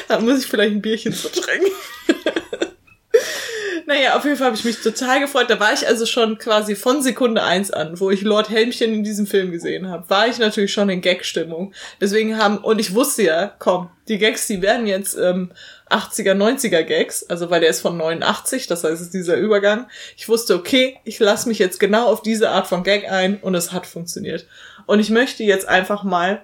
[0.09, 1.70] Da muss ich vielleicht ein Bierchen zu trinken.
[3.87, 5.48] naja, auf jeden Fall habe ich mich total gefreut.
[5.48, 9.05] Da war ich also schon quasi von Sekunde eins an, wo ich Lord Helmchen in
[9.05, 11.72] diesem Film gesehen habe, war ich natürlich schon in Gag-Stimmung.
[12.00, 15.53] Deswegen haben, und ich wusste ja, komm, die Gags, die werden jetzt ähm,
[15.90, 19.87] 80er, 90er Gags, also weil der ist von 89, das heißt, es ist dieser Übergang.
[20.16, 23.55] Ich wusste, okay, ich lasse mich jetzt genau auf diese Art von Gag ein und
[23.55, 24.46] es hat funktioniert.
[24.87, 26.42] Und ich möchte jetzt einfach mal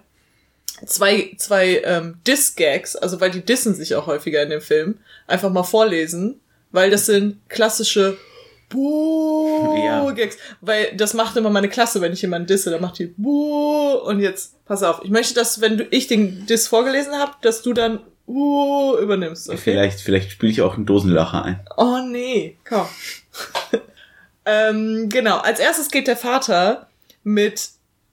[0.87, 5.51] zwei, zwei ähm, Diss-Gags, also weil die dissen sich auch häufiger in dem Film, einfach
[5.51, 6.41] mal vorlesen,
[6.73, 8.17] weil das sind klassische
[8.69, 10.39] Buh-Gags.
[10.61, 13.95] Weil das macht immer meine Klasse, wenn ich jemanden disse, dann macht die Buh.
[13.95, 17.63] Und jetzt, pass auf, ich möchte, dass, wenn du, ich den Diss vorgelesen habe, dass
[17.63, 19.49] du dann Buh übernimmst.
[19.49, 19.59] Okay?
[19.59, 21.61] Vielleicht, vielleicht spiele ich auch einen Dosenlacher ein.
[21.77, 22.87] Oh nee, komm.
[24.45, 26.89] ähm, genau, als erstes geht der Vater
[27.25, 27.71] mit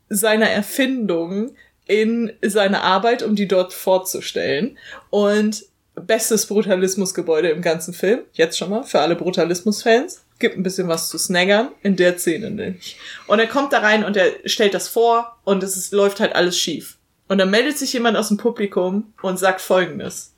[0.09, 1.55] seiner Erfindung
[1.87, 4.77] in seine Arbeit, um die dort vorzustellen.
[5.09, 5.65] Und
[5.95, 8.21] bestes Brutalismusgebäude im ganzen Film.
[8.33, 10.23] Jetzt schon mal für alle Brutalismus-Fans.
[10.39, 11.69] Gibt ein bisschen was zu snaggern.
[11.81, 12.97] In der Szene nämlich.
[13.25, 16.35] Und er kommt da rein und er stellt das vor und es ist, läuft halt
[16.35, 16.97] alles schief.
[17.27, 20.33] Und dann meldet sich jemand aus dem Publikum und sagt folgendes.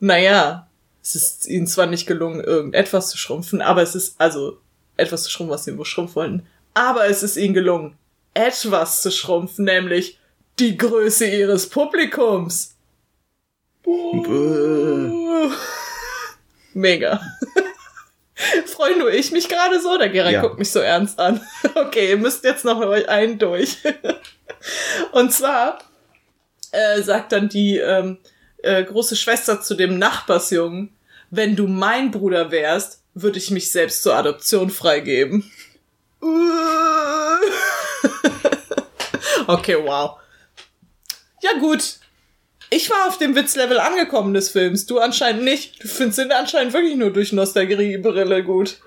[0.00, 0.68] Naja,
[1.02, 4.58] es ist ihnen zwar nicht gelungen, irgendetwas zu schrumpfen, aber es ist, also,
[4.96, 6.46] etwas zu schrumpfen, was sie wohl schrumpfen wollten.
[6.74, 7.96] Aber es ist ihnen gelungen,
[8.34, 10.18] etwas zu schrumpfen, nämlich
[10.58, 12.74] die Größe ihres Publikums.
[13.84, 15.50] Bäh.
[16.74, 17.20] Mega.
[18.66, 19.98] Freue nur ich mich gerade so?
[19.98, 20.40] Der Gerald Ja.
[20.42, 21.40] guckt mich so ernst an.
[21.74, 23.78] Okay, ihr müsst jetzt noch euch einen durch.
[25.12, 25.78] Und zwar
[26.70, 28.18] äh, sagt dann die ähm,
[28.62, 30.94] äh, große Schwester zu dem Nachbarsjungen,
[31.30, 35.50] wenn du mein Bruder wärst, würde ich mich selbst zur Adoption freigeben.
[39.46, 40.18] okay, wow.
[41.42, 41.98] Ja gut.
[42.70, 44.86] Ich war auf dem Witzlevel angekommen des Films.
[44.86, 45.82] Du anscheinend nicht.
[45.82, 48.78] Du findest ihn anscheinend wirklich nur durch Nostalgiebrille gut.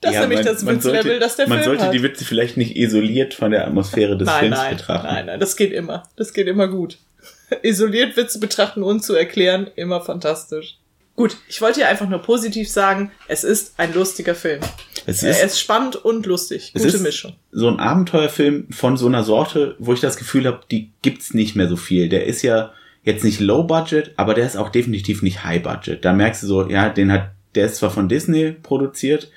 [0.00, 1.94] Das ist nämlich das Witzlevel, sollte, das der man Film sollte hat.
[1.94, 5.06] die Witze vielleicht nicht isoliert von der Atmosphäre des nein, Films nein, betrachten.
[5.06, 6.02] nein, nein, das geht immer.
[6.16, 6.98] Das geht immer gut.
[7.62, 10.78] Isoliert Witze betrachten und zu erklären, immer fantastisch.
[11.16, 14.60] Gut, ich wollte ja einfach nur positiv sagen, es ist ein lustiger Film.
[15.06, 16.72] Es Er ist ist spannend und lustig.
[16.74, 17.32] Es Gute ist- Mischung.
[17.52, 21.56] so ein Abenteuerfilm von so einer Sorte, wo ich das Gefühl habe, die gibt's nicht
[21.56, 22.08] mehr so viel.
[22.10, 26.04] Der ist ja jetzt nicht low budget, aber der ist auch definitiv nicht high budget.
[26.04, 29.30] Da merkst du so, ja, den hat, der ist zwar von Disney produziert,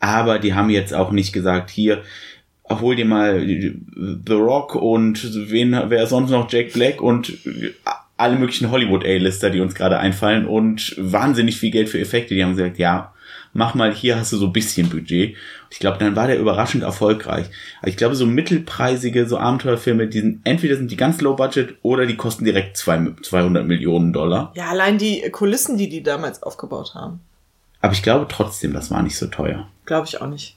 [0.00, 2.02] aber die haben jetzt auch nicht gesagt, hier,
[2.70, 7.32] hol dir mal The Rock und wen, wer sonst noch Jack Black und
[8.18, 12.34] alle möglichen Hollywood A-Lister, die uns gerade einfallen und wahnsinnig viel Geld für Effekte.
[12.34, 13.14] Die haben gesagt, ja,
[13.52, 15.36] mach mal, hier hast du so ein bisschen Budget.
[15.70, 17.46] Ich glaube, dann war der überraschend erfolgreich.
[17.80, 21.76] Aber ich glaube, so mittelpreisige, so Abenteuerfilme, die sind, entweder sind die ganz low budget
[21.82, 24.52] oder die kosten direkt zwei, 200 Millionen Dollar.
[24.56, 27.20] Ja, allein die Kulissen, die die damals aufgebaut haben.
[27.80, 29.68] Aber ich glaube trotzdem, das war nicht so teuer.
[29.86, 30.56] Glaube ich auch nicht.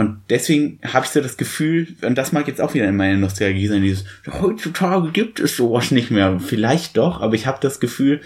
[0.00, 3.18] Und deswegen habe ich so das Gefühl, und das mag jetzt auch wieder in meiner
[3.18, 4.06] Nostalgie sein, dieses,
[4.40, 6.40] heutzutage gibt es sowas nicht mehr.
[6.40, 8.22] Vielleicht doch, aber ich habe das Gefühl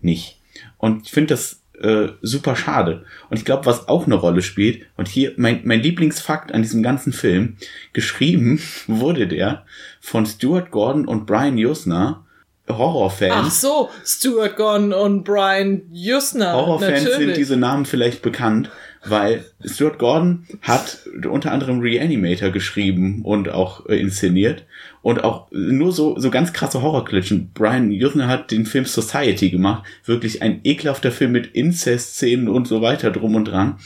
[0.00, 0.38] nicht.
[0.76, 3.04] Und ich finde das äh, super schade.
[3.30, 6.84] Und ich glaube, was auch eine Rolle spielt, und hier mein, mein Lieblingsfakt an diesem
[6.84, 7.56] ganzen Film,
[7.92, 9.66] geschrieben wurde der
[10.00, 12.24] von Stuart Gordon und Brian Usner,
[12.68, 13.60] Ach Horrorfans.
[13.60, 16.52] so, Stuart Gordon und Brian Jusner.
[16.52, 17.34] Horrorfans sind natürlich.
[17.34, 18.70] diese Namen vielleicht bekannt,
[19.04, 24.64] weil Stuart Gordon hat unter anderem Reanimator geschrieben und auch äh, inszeniert
[25.02, 27.50] und auch nur so, so ganz krasse Horrorklitschen.
[27.54, 32.82] Brian Usner hat den Film Society gemacht, wirklich ein ekelhafter Film mit Inzest-Szenen und so
[32.82, 33.78] weiter drum und dran.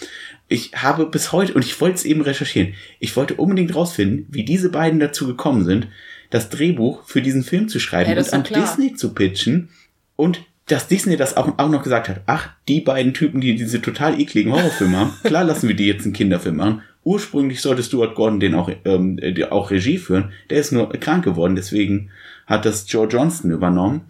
[0.48, 4.44] Ich habe bis heute, und ich wollte es eben recherchieren, ich wollte unbedingt rausfinden, wie
[4.44, 5.88] diese beiden dazu gekommen sind,
[6.31, 8.62] das Drehbuch für diesen Film zu schreiben Ja, und an klar.
[8.62, 9.68] Disney zu pitchen
[10.16, 13.83] und dass Disney das auch, auch noch gesagt hat, ach, die beiden Typen, die diese
[13.83, 16.83] total ekligen Horrorfilme haben, klar lassen wir die jetzt einen Kinderfilm machen.
[17.05, 20.33] Ursprünglich sollte Stuart Gordon den auch, ähm, äh, auch Regie führen.
[20.51, 22.11] Der ist nur krank geworden, deswegen
[22.46, 24.03] hat das Joe Johnston übernommen.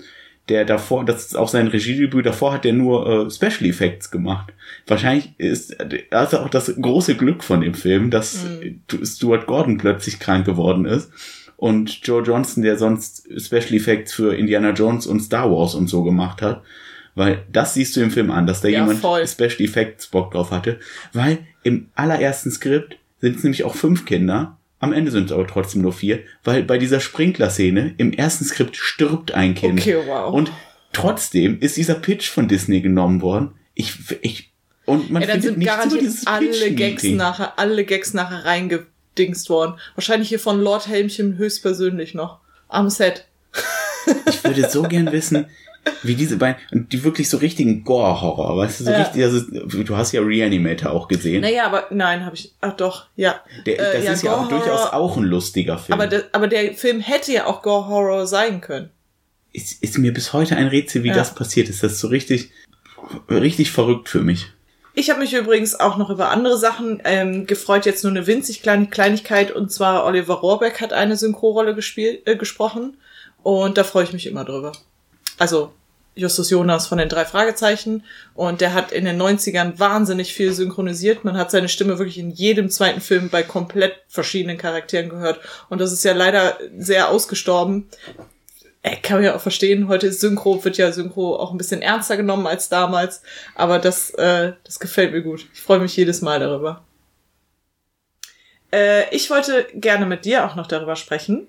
[0.49, 4.53] Der davor, das ist auch sein Regiedebüt, davor hat er nur äh, Special Effects gemacht.
[4.87, 5.77] Wahrscheinlich ist
[6.11, 10.85] also auch das große Glück von dem Film, dass äh, Stuart Gordon plötzlich krank geworden
[10.85, 11.11] ist
[11.62, 16.03] und Joe Johnston, der sonst Special Effects für Indiana Jones und Star Wars und so
[16.03, 16.61] gemacht hat.
[17.14, 19.25] Weil das siehst du im Film an, dass da Ja, jemand voll.
[19.29, 20.81] Special Effects Bock drauf hatte.
[21.12, 24.59] Weil im allerersten Skript sind es nämlich auch fünf Kinder.
[24.81, 28.77] Am Ende sind es aber trotzdem nur vier, weil bei dieser Sprinkler-Szene im ersten Skript
[28.77, 29.83] stirbt ein Kind.
[29.83, 30.35] Okay, wow.
[30.35, 30.51] Und
[30.92, 33.53] trotzdem ist dieser Pitch von Disney genommen worden.
[33.75, 34.51] Ich, ich,
[34.85, 38.44] und man Ja, dann findet sind garantiert alle Gags nachher, alle Gags nachher
[39.18, 39.75] reingedingst worden.
[39.94, 42.38] Wahrscheinlich hier von Lord Helmchen höchstpersönlich noch.
[42.68, 43.27] Am Set.
[44.27, 45.46] Ich würde so gern wissen,
[46.03, 48.96] wie diese beiden, und die wirklich so richtigen Gore-Horror, weißt du, so Ja.
[49.03, 49.40] richtig, also,
[49.85, 51.42] du hast ja Reanimator auch gesehen.
[51.42, 52.53] Naja, aber nein, habe ich.
[52.61, 53.40] Ach doch, ja.
[53.64, 55.92] Der, Äh, das ist ja auch Gore-Horror- durchaus auch ein lustiger Film.
[56.01, 58.90] Aber, der, aber der Film hätte ja auch Gore Horror sein können.
[59.53, 61.14] ist, ist mir bis heute ein Rätsel, wie Ja.
[61.14, 61.85] das passiert ist.
[61.85, 62.51] Das ist so richtig,
[63.31, 64.46] richtig verrückt für mich.
[64.94, 67.87] Ich habe mich übrigens auch noch über andere Sachen ähm, gefreut.
[67.87, 69.50] Jetzt nur eine winzig kleine Kleinigkeit.
[69.50, 72.98] Und zwar Oliver Rohrbeck hat eine Synchronrolle gespielt, äh, gesprochen.
[73.42, 74.72] Und da freue ich mich immer drüber.
[75.38, 75.72] Also
[76.14, 78.05] Justus Jonas von den drei Fragezeichen.
[78.35, 81.24] Und der hat in den 90ern wahnsinnig viel synchronisiert.
[81.24, 85.40] Man hat seine Stimme wirklich in jedem zweiten Film bei komplett verschiedenen Charakteren gehört.
[85.70, 87.88] Und das ist ja leider sehr ausgestorben.
[88.83, 91.83] Äh, kann man ja auch verstehen, heute ist Synchro, wird ja Synchro auch ein bisschen
[91.83, 93.23] ernster genommen als damals.
[93.55, 95.47] Aber das, äh, das gefällt mir gut.
[95.55, 96.85] Ich freue mich jedes Mal darüber.
[98.73, 101.47] Äh, ich wollte gerne mit dir auch noch darüber sprechen,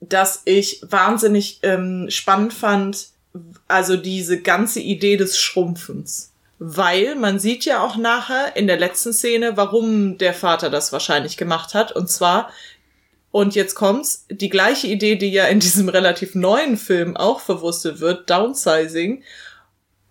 [0.00, 3.08] dass ich wahnsinnig ähm, spannend fand,
[3.68, 6.32] also diese ganze Idee des Schrumpfens.
[6.58, 11.36] Weil man sieht ja auch nachher in der letzten Szene, warum der Vater das wahrscheinlich
[11.36, 11.92] gemacht hat.
[11.92, 12.50] Und zwar,
[13.32, 18.00] und jetzt kommt's, die gleiche Idee, die ja in diesem relativ neuen Film auch verwurstet
[18.00, 19.22] wird, Downsizing.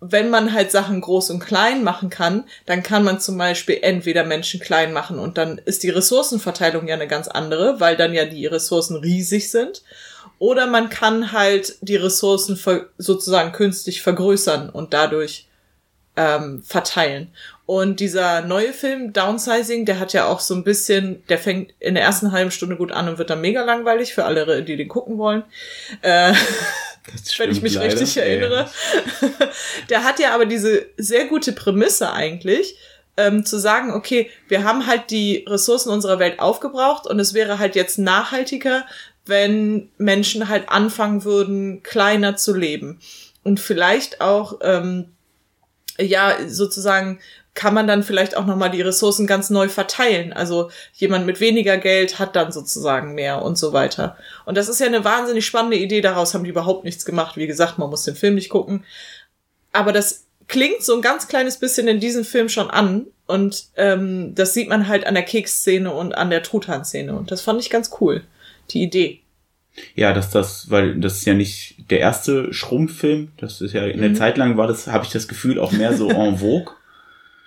[0.00, 4.24] wenn man halt Sachen groß und klein machen kann, dann kann man zum Beispiel entweder
[4.24, 8.24] Menschen klein machen und dann ist die Ressourcenverteilung ja eine ganz andere, weil dann ja
[8.24, 9.82] die Ressourcen riesig sind.
[10.38, 12.58] Oder man kann halt die Ressourcen
[12.96, 15.49] sozusagen künstlich vergrößern und dadurch
[16.16, 17.32] ähm, verteilen.
[17.66, 21.94] Und dieser neue Film, Downsizing, der hat ja auch so ein bisschen, der fängt in
[21.94, 24.88] der ersten halben Stunde gut an und wird dann mega langweilig für alle, die den
[24.88, 25.44] gucken wollen.
[26.02, 26.34] Äh,
[27.38, 27.92] wenn ich mich leider.
[27.92, 28.68] richtig erinnere.
[29.22, 29.28] Ja.
[29.88, 32.76] Der hat ja aber diese sehr gute Prämisse eigentlich,
[33.16, 37.58] ähm, zu sagen, okay, wir haben halt die Ressourcen unserer Welt aufgebraucht und es wäre
[37.58, 38.84] halt jetzt nachhaltiger,
[39.26, 43.00] wenn Menschen halt anfangen würden, kleiner zu leben.
[43.42, 45.12] Und vielleicht auch, ähm,
[46.00, 47.20] ja, sozusagen
[47.54, 50.32] kann man dann vielleicht auch nochmal die Ressourcen ganz neu verteilen.
[50.32, 54.16] Also jemand mit weniger Geld hat dann sozusagen mehr und so weiter.
[54.46, 56.00] Und das ist ja eine wahnsinnig spannende Idee.
[56.00, 57.36] Daraus haben die überhaupt nichts gemacht.
[57.36, 58.84] Wie gesagt, man muss den Film nicht gucken.
[59.72, 63.06] Aber das klingt so ein ganz kleines bisschen in diesem Film schon an.
[63.26, 67.14] Und ähm, das sieht man halt an der Keksszene und an der Truthahn-Szene.
[67.14, 68.22] Und das fand ich ganz cool.
[68.70, 69.22] Die Idee.
[69.94, 73.28] Ja, dass das, weil das ist ja nicht der erste Schrumpffilm.
[73.36, 74.14] Das ist ja in der mhm.
[74.16, 76.74] Zeit lang war das, habe ich das Gefühl, auch mehr so en vogue.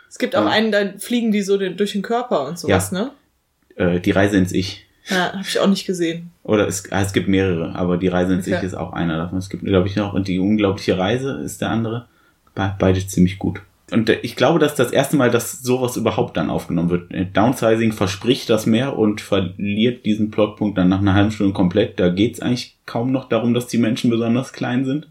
[0.09, 0.51] Es gibt auch ja.
[0.51, 2.99] einen, da fliegen die so den, durch den Körper und sowas, ja.
[2.99, 3.11] ne?
[3.75, 4.85] Äh, die Reise ins Ich.
[5.09, 6.31] Ja, habe ich auch nicht gesehen.
[6.43, 8.57] Oder es, ah, es gibt mehrere, aber die Reise ins okay.
[8.57, 9.39] Ich ist auch einer davon.
[9.39, 12.07] Es gibt, glaube ich, noch, und die unglaubliche Reise ist der andere.
[12.55, 13.61] Be beide ziemlich gut.
[13.91, 17.35] Und ich glaube, dass das erste Mal, dass sowas überhaupt dann aufgenommen wird.
[17.35, 21.99] Downsizing verspricht das mehr und verliert diesen Plotpunkt dann nach einer halben Stunde komplett.
[21.99, 25.09] Da geht's eigentlich kaum noch darum, dass die Menschen besonders klein sind.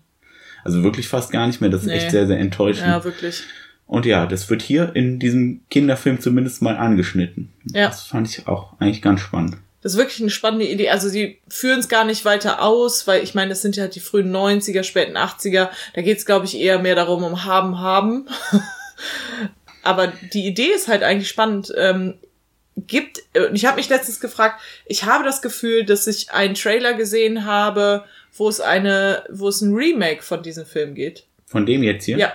[0.64, 1.70] Also wirklich fast gar nicht mehr.
[1.70, 1.94] Das ist nee.
[1.94, 2.88] echt sehr, sehr enttäuschend.
[2.88, 3.42] Ja, wirklich.
[3.86, 7.50] Und ja, das wird hier in diesem Kinderfilm zumindest mal angeschnitten.
[7.64, 7.88] Ja.
[7.88, 9.58] Das fand ich auch eigentlich ganz spannend.
[9.82, 10.90] Das ist wirklich eine spannende Idee.
[10.90, 14.00] Also sie führen es gar nicht weiter aus, weil ich meine, das sind ja die
[14.00, 15.70] frühen 90er, späten 80er.
[15.94, 18.28] Da geht es, glaube ich, eher mehr darum, um haben, haben.
[19.82, 21.72] Aber die Idee ist halt eigentlich spannend.
[21.76, 22.14] Ähm,
[22.76, 27.44] gibt, ich habe mich letztens gefragt, ich habe das Gefühl, dass ich einen Trailer gesehen
[27.44, 28.04] habe,
[28.36, 31.24] wo es eine, wo es ein Remake von diesem Film geht.
[31.46, 32.18] Von dem jetzt hier?
[32.18, 32.32] Ja.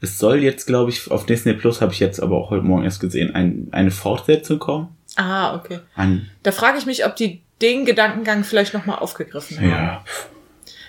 [0.00, 2.84] Es soll jetzt, glaube ich, auf Disney Plus habe ich jetzt aber auch heute Morgen
[2.84, 4.95] erst gesehen, ein, eine Fortsetzung kommen.
[5.16, 5.80] Ah, okay.
[5.94, 9.70] An da frage ich mich, ob die den Gedankengang vielleicht nochmal aufgegriffen haben.
[9.70, 10.04] Ja.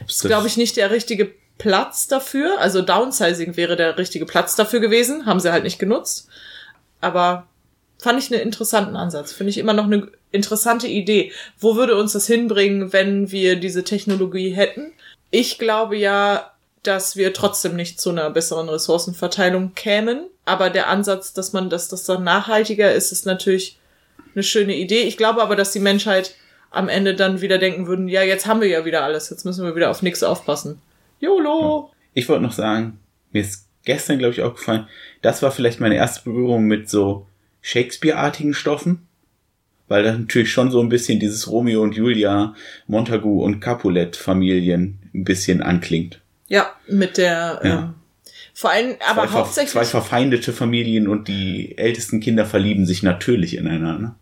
[0.06, 2.60] Das ist, glaube ich, nicht der richtige Platz dafür.
[2.60, 5.26] Also Downsizing wäre der richtige Platz dafür gewesen.
[5.26, 6.28] Haben sie halt nicht genutzt.
[7.02, 7.48] Aber
[7.98, 9.32] fand ich einen interessanten Ansatz.
[9.32, 11.32] Finde ich immer noch eine interessante Idee.
[11.58, 14.92] Wo würde uns das hinbringen, wenn wir diese Technologie hätten?
[15.32, 16.52] Ich glaube ja,
[16.84, 20.28] dass wir trotzdem nicht zu einer besseren Ressourcenverteilung kämen.
[20.46, 23.77] Aber der Ansatz, dass man, dass das dann nachhaltiger ist, ist natürlich
[24.34, 25.02] eine schöne Idee.
[25.02, 26.36] Ich glaube aber, dass die Menschheit
[26.70, 29.66] am Ende dann wieder denken würden, ja, jetzt haben wir ja wieder alles, jetzt müssen
[29.66, 30.82] wir wieder auf nichts aufpassen.
[31.20, 31.92] YOLO!
[32.14, 33.00] Ich wollte noch sagen,
[33.32, 34.88] mir ist gestern, glaube ich, auch gefallen,
[35.22, 37.26] das war vielleicht meine erste Berührung mit so
[37.62, 39.08] Shakespeare-artigen Stoffen,
[39.88, 42.54] weil da natürlich schon so ein bisschen dieses Romeo und Julia,
[42.88, 46.20] Montagu und Capulet-Familien ein bisschen anklingt.
[46.48, 47.62] Ja, mit der.
[47.64, 47.80] Ja.
[47.80, 47.94] Ähm,
[48.58, 49.72] vor allem, aber zwei hauptsächlich.
[49.72, 54.16] Zwei verfeindete Familien und die ältesten Kinder verlieben sich natürlich ineinander.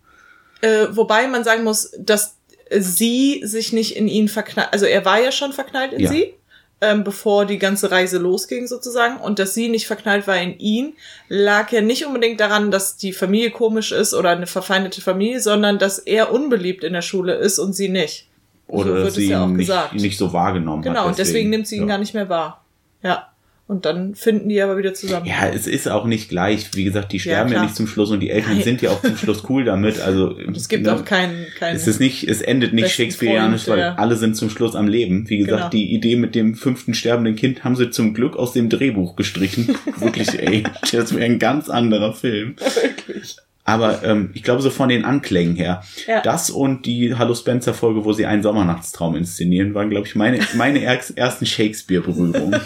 [0.60, 2.36] Äh, wobei man sagen muss, dass
[2.70, 4.74] sie sich nicht in ihn verknallt.
[4.74, 6.12] Also er war ja schon verknallt in ja.
[6.12, 6.34] sie,
[6.82, 9.22] ähm, bevor die ganze Reise losging sozusagen.
[9.22, 10.96] Und dass sie nicht verknallt war in ihn,
[11.30, 15.80] lag ja nicht unbedingt daran, dass die Familie komisch ist oder eine verfeindete Familie, sondern
[15.80, 18.28] dass er unbeliebt in der Schule ist und sie nicht.
[18.68, 21.04] Oder so sie ja ihn nicht, nicht, so wahrgenommen genau, hat.
[21.04, 21.88] Genau, und deswegen nimmt sie ihn ja.
[21.88, 22.66] gar nicht mehr wahr.
[23.02, 23.30] Ja.
[23.68, 25.26] Und dann finden die aber wieder zusammen.
[25.26, 26.70] Ja, es ist auch nicht gleich.
[26.76, 28.64] Wie gesagt, die sterben ja, ja nicht zum Schluss und die Eltern Nein.
[28.64, 30.00] sind ja auch zum Schluss cool damit.
[30.00, 31.48] Also es gibt ne, auch keinen.
[31.58, 33.96] Kein es ist nicht, es endet nicht Shakespeareanisch, weil ja.
[33.96, 35.28] alle sind zum Schluss am Leben.
[35.30, 35.70] Wie gesagt, genau.
[35.70, 39.76] die Idee mit dem fünften sterbenden Kind haben sie zum Glück aus dem Drehbuch gestrichen.
[39.98, 42.58] Wirklich, ey, das wäre ein ganz anderer Film.
[42.82, 43.38] Wirklich.
[43.64, 45.82] Aber ähm, ich glaube, so von den Anklängen her.
[46.06, 46.22] Ja.
[46.22, 50.84] Das und die Hallo Spencer-Folge, wo sie einen Sommernachtstraum inszenieren, waren, glaube ich, meine, meine
[50.84, 52.62] ersten Shakespeare-Berührungen.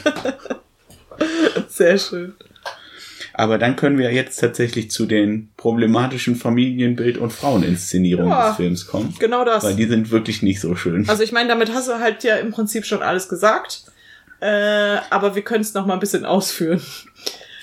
[1.67, 2.33] Sehr schön.
[3.33, 8.87] Aber dann können wir jetzt tatsächlich zu den problematischen Familienbild- und Fraueninszenierungen ja, des Films
[8.87, 9.15] kommen.
[9.19, 9.63] Genau das.
[9.63, 11.07] Weil die sind wirklich nicht so schön.
[11.07, 13.83] Also ich meine, damit hast du halt ja im Prinzip schon alles gesagt.
[14.41, 16.81] Äh, aber wir können es noch mal ein bisschen ausführen.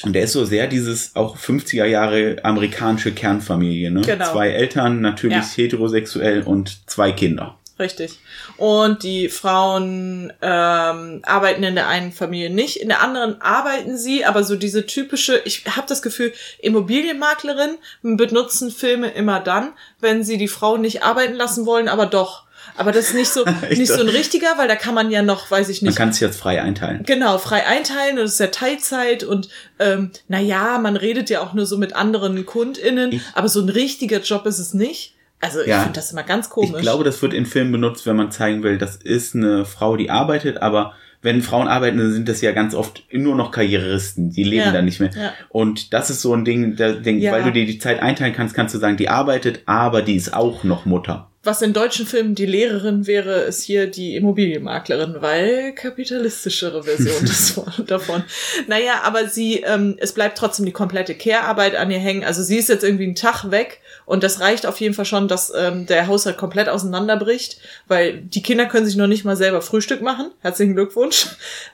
[0.03, 4.03] Und der ist so sehr dieses auch 50er Jahre amerikanische Kernfamilie, ne?
[4.03, 4.33] Genau.
[4.33, 5.57] Zwei Eltern, natürlich ja.
[5.57, 7.59] heterosexuell und zwei Kinder.
[7.79, 8.19] Richtig.
[8.57, 14.25] Und die Frauen ähm, arbeiten in der einen Familie nicht, in der anderen arbeiten sie,
[14.25, 20.39] aber so diese typische, ich habe das Gefühl, Immobilienmaklerin benutzen Filme immer dann, wenn sie
[20.39, 22.47] die Frauen nicht arbeiten lassen wollen, aber doch.
[22.77, 25.51] Aber das ist nicht so, nicht so ein richtiger, weil da kann man ja noch,
[25.51, 25.91] weiß ich nicht.
[25.91, 27.03] Man kann sich jetzt frei einteilen.
[27.05, 31.53] Genau, frei einteilen und es ist ja Teilzeit und ähm, naja, man redet ja auch
[31.53, 35.16] nur so mit anderen KundInnen, ich, aber so ein richtiger Job ist es nicht.
[35.47, 36.73] Also ich ja, finde das immer ganz komisch.
[36.75, 39.97] Ich glaube, das wird in Filmen benutzt, wenn man zeigen will, das ist eine Frau,
[39.97, 44.31] die arbeitet, aber wenn Frauen arbeiten, dann sind das ja ganz oft nur noch Karrieristen,
[44.31, 45.11] die leben ja, da nicht mehr.
[45.17, 45.33] Ja.
[45.49, 48.55] Und das ist so ein Ding, da denk, weil du dir die Zeit einteilen kannst,
[48.55, 52.35] kannst du sagen, die arbeitet, aber die ist auch noch Mutter was in deutschen Filmen
[52.35, 58.25] die Lehrerin wäre, ist hier die Immobilienmaklerin, weil kapitalistischere Version des, davon.
[58.67, 62.25] Naja, aber sie, ähm, es bleibt trotzdem die komplette Care-Arbeit an ihr hängen.
[62.25, 65.29] Also sie ist jetzt irgendwie einen Tag weg und das reicht auf jeden Fall schon,
[65.29, 69.63] dass ähm, der Haushalt komplett auseinanderbricht, weil die Kinder können sich noch nicht mal selber
[69.63, 70.33] Frühstück machen.
[70.41, 71.27] Herzlichen Glückwunsch.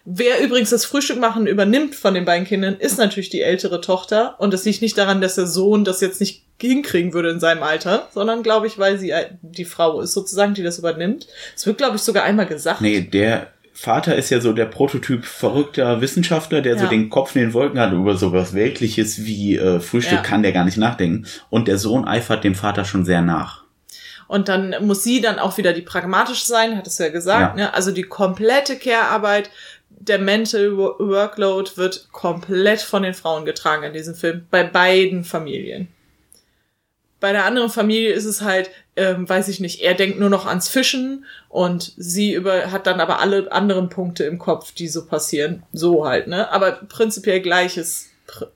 [0.04, 4.36] Wer übrigens das Frühstück machen übernimmt von den beiden Kindern, ist natürlich die ältere Tochter
[4.38, 7.62] und das liegt nicht daran, dass der Sohn das jetzt nicht hinkriegen würde in seinem
[7.62, 11.26] Alter, sondern glaube ich, weil sie die Frau ist sozusagen, die das übernimmt.
[11.54, 12.80] Es wird, glaube ich, sogar einmal gesagt.
[12.80, 16.82] Nee, der Vater ist ja so der Prototyp verrückter Wissenschaftler, der ja.
[16.82, 20.22] so den Kopf in den Wolken hat über sowas Weltliches wie äh, Frühstück ja.
[20.22, 21.26] kann der gar nicht nachdenken.
[21.50, 23.62] Und der Sohn eifert dem Vater schon sehr nach.
[24.28, 27.58] Und dann muss sie dann auch wieder die pragmatisch sein, hat es ja gesagt.
[27.58, 27.64] Ja.
[27.64, 27.74] Ne?
[27.74, 29.50] Also die komplette Care-Arbeit,
[29.90, 35.88] der Mental Workload wird komplett von den Frauen getragen in diesem Film, bei beiden Familien.
[37.22, 40.44] Bei der anderen Familie ist es halt, ähm, weiß ich nicht, er denkt nur noch
[40.44, 45.06] ans Fischen und sie über, hat dann aber alle anderen Punkte im Kopf, die so
[45.06, 45.62] passieren.
[45.72, 46.50] So halt, ne?
[46.50, 48.48] Aber prinzipiell gleiches Pr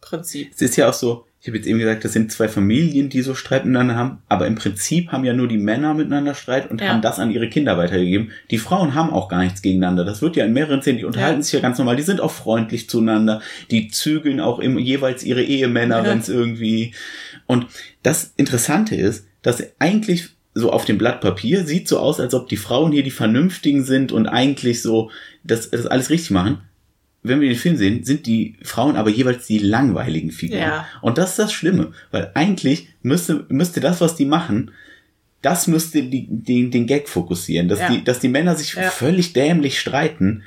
[0.00, 0.50] Prinzip.
[0.52, 3.22] Es ist ja auch so, ich habe jetzt eben gesagt, das sind zwei Familien, die
[3.22, 6.80] so Streit miteinander haben, aber im Prinzip haben ja nur die Männer miteinander Streit und
[6.80, 6.88] ja.
[6.88, 8.32] haben das an ihre Kinder weitergegeben.
[8.50, 10.04] Die Frauen haben auch gar nichts gegeneinander.
[10.04, 11.42] Das wird ja in mehreren Szenen, die unterhalten ja.
[11.44, 15.44] sich ja ganz normal, die sind auch freundlich zueinander, die zügeln auch im, jeweils ihre
[15.44, 16.04] Ehemänner, ja.
[16.04, 16.92] wenn es irgendwie.
[17.46, 17.66] Und
[18.02, 22.48] das Interessante ist, dass eigentlich so auf dem Blatt Papier sieht so aus, als ob
[22.48, 25.12] die Frauen hier die Vernünftigen sind und eigentlich so
[25.44, 26.62] das, das alles richtig machen
[27.28, 30.60] wenn wir den Film sehen, sind die Frauen aber jeweils die langweiligen Figuren.
[30.60, 30.86] Ja.
[31.00, 34.70] Und das ist das Schlimme, weil eigentlich müsste, müsste das, was die machen,
[35.42, 37.90] das müsste die, die, den Gag fokussieren, dass, ja.
[37.90, 38.90] die, dass die Männer sich ja.
[38.90, 40.42] völlig dämlich streiten.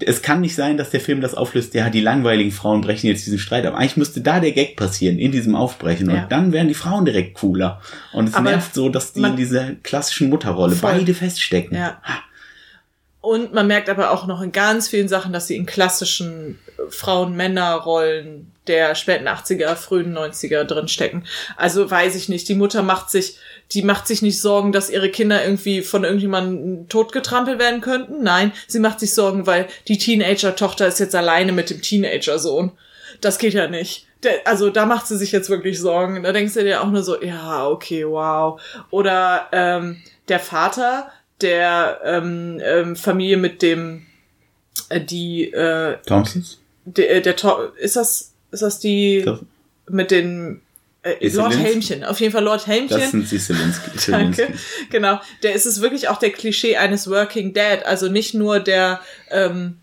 [0.00, 3.26] Es kann nicht sein, dass der Film das auflöst, ja, die langweiligen Frauen brechen jetzt
[3.26, 3.74] diesen Streit ab.
[3.74, 6.08] Eigentlich müsste da der Gag passieren, in diesem Aufbrechen.
[6.08, 7.80] Und dann wären die Frauen direkt cooler.
[8.12, 10.92] Und es aber nervt so, dass die in dieser klassischen Mutterrolle voll.
[10.92, 11.76] beide feststecken.
[11.76, 12.00] Ja.
[13.28, 16.58] Und man merkt aber auch noch in ganz vielen Sachen, dass sie in klassischen
[16.88, 21.24] Frauen-Männer-Rollen der späten 80er, frühen 90er drin stecken.
[21.58, 22.48] Also weiß ich nicht.
[22.48, 23.36] Die Mutter macht sich,
[23.72, 28.22] die macht sich nicht Sorgen, dass ihre Kinder irgendwie von irgendjemandem totgetrampelt werden könnten.
[28.22, 32.72] Nein, sie macht sich Sorgen, weil die Teenager-Tochter ist jetzt alleine mit dem Teenager-Sohn.
[33.20, 34.06] Das geht ja nicht.
[34.22, 36.22] Der, also da macht sie sich jetzt wirklich Sorgen.
[36.22, 38.58] Da denkst du dir auch nur so, ja, okay, wow.
[38.88, 41.10] Oder ähm, der Vater
[41.40, 44.06] der ähm, ähm, Familie mit dem
[44.88, 46.60] äh, die äh, Thompsons?
[46.84, 47.34] Der, äh, der
[47.78, 49.40] ist das ist das die das
[49.90, 50.60] mit den
[51.02, 52.98] äh, Lord Helmchen, auf jeden Fall Lord Helmchen.
[52.98, 53.90] Das sind die Zelensky.
[54.10, 54.52] Danke.
[54.90, 59.00] Genau, der ist es wirklich auch der Klischee eines Working Dad, also nicht nur der
[59.30, 59.78] ähm,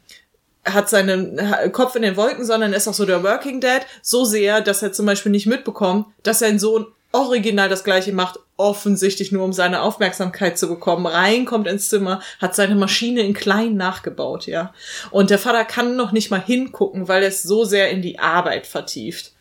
[0.66, 1.40] hat seinen
[1.72, 4.92] Kopf in den Wolken, sondern ist auch so der Working Dad, so sehr, dass er
[4.92, 9.82] zum Beispiel nicht mitbekommt, dass sein Sohn original das gleiche macht, offensichtlich nur um seine
[9.82, 14.74] Aufmerksamkeit zu bekommen, reinkommt ins Zimmer, hat seine Maschine in klein nachgebaut, ja.
[15.12, 18.20] Und der Vater kann noch nicht mal hingucken, weil er es so sehr in die
[18.20, 19.34] Arbeit vertieft.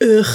[0.00, 0.26] Ugh.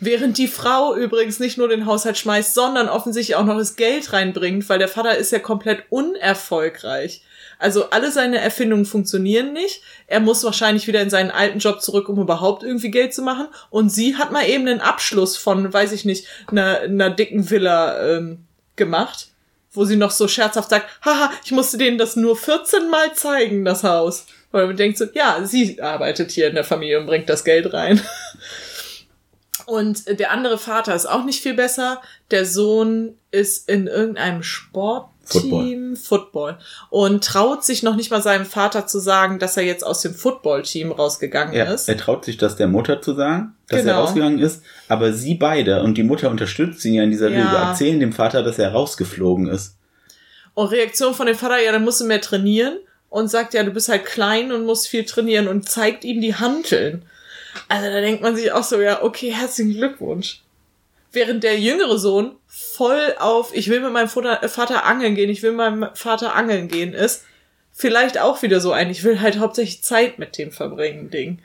[0.00, 4.12] Während die Frau übrigens nicht nur den Haushalt schmeißt, sondern offensichtlich auch noch das Geld
[4.12, 7.22] reinbringt, weil der Vater ist ja komplett unerfolgreich.
[7.58, 9.82] Also alle seine Erfindungen funktionieren nicht.
[10.06, 13.48] Er muss wahrscheinlich wieder in seinen alten Job zurück, um überhaupt irgendwie Geld zu machen.
[13.70, 18.16] Und sie hat mal eben einen Abschluss von, weiß ich nicht, einer, einer dicken Villa
[18.16, 18.44] ähm,
[18.76, 19.28] gemacht,
[19.72, 23.64] wo sie noch so scherzhaft sagt, haha, ich musste denen das nur 14 Mal zeigen,
[23.64, 24.26] das Haus.
[24.52, 27.72] Weil man denkt so, ja, sie arbeitet hier in der Familie und bringt das Geld
[27.72, 28.00] rein.
[29.66, 32.00] Und der andere Vater ist auch nicht viel besser.
[32.30, 36.58] Der Sohn ist in irgendeinem Sport Team Football
[36.90, 40.14] und traut sich noch nicht mal seinem Vater zu sagen, dass er jetzt aus dem
[40.14, 41.88] Football-Team rausgegangen ja, ist.
[41.88, 43.92] Er traut sich das der Mutter zu sagen, dass genau.
[43.92, 47.38] er rausgegangen ist, aber sie beide und die Mutter unterstützt ihn ja in dieser ja.
[47.38, 49.76] Lüge, erzählen dem Vater, dass er rausgeflogen ist.
[50.54, 52.78] Und Reaktion von dem Vater, ja, dann musst du mehr trainieren
[53.10, 56.34] und sagt, ja, du bist halt klein und musst viel trainieren und zeigt ihm die
[56.34, 57.04] Hanteln.
[57.68, 60.42] Also da denkt man sich auch so, ja, okay, herzlichen Glückwunsch.
[61.12, 65.52] Während der jüngere Sohn voll auf, ich will mit meinem Vater angeln gehen, ich will
[65.52, 67.24] mit meinem Vater angeln gehen ist,
[67.72, 71.38] vielleicht auch wieder so ein, ich will halt hauptsächlich Zeit mit dem verbringen, Ding.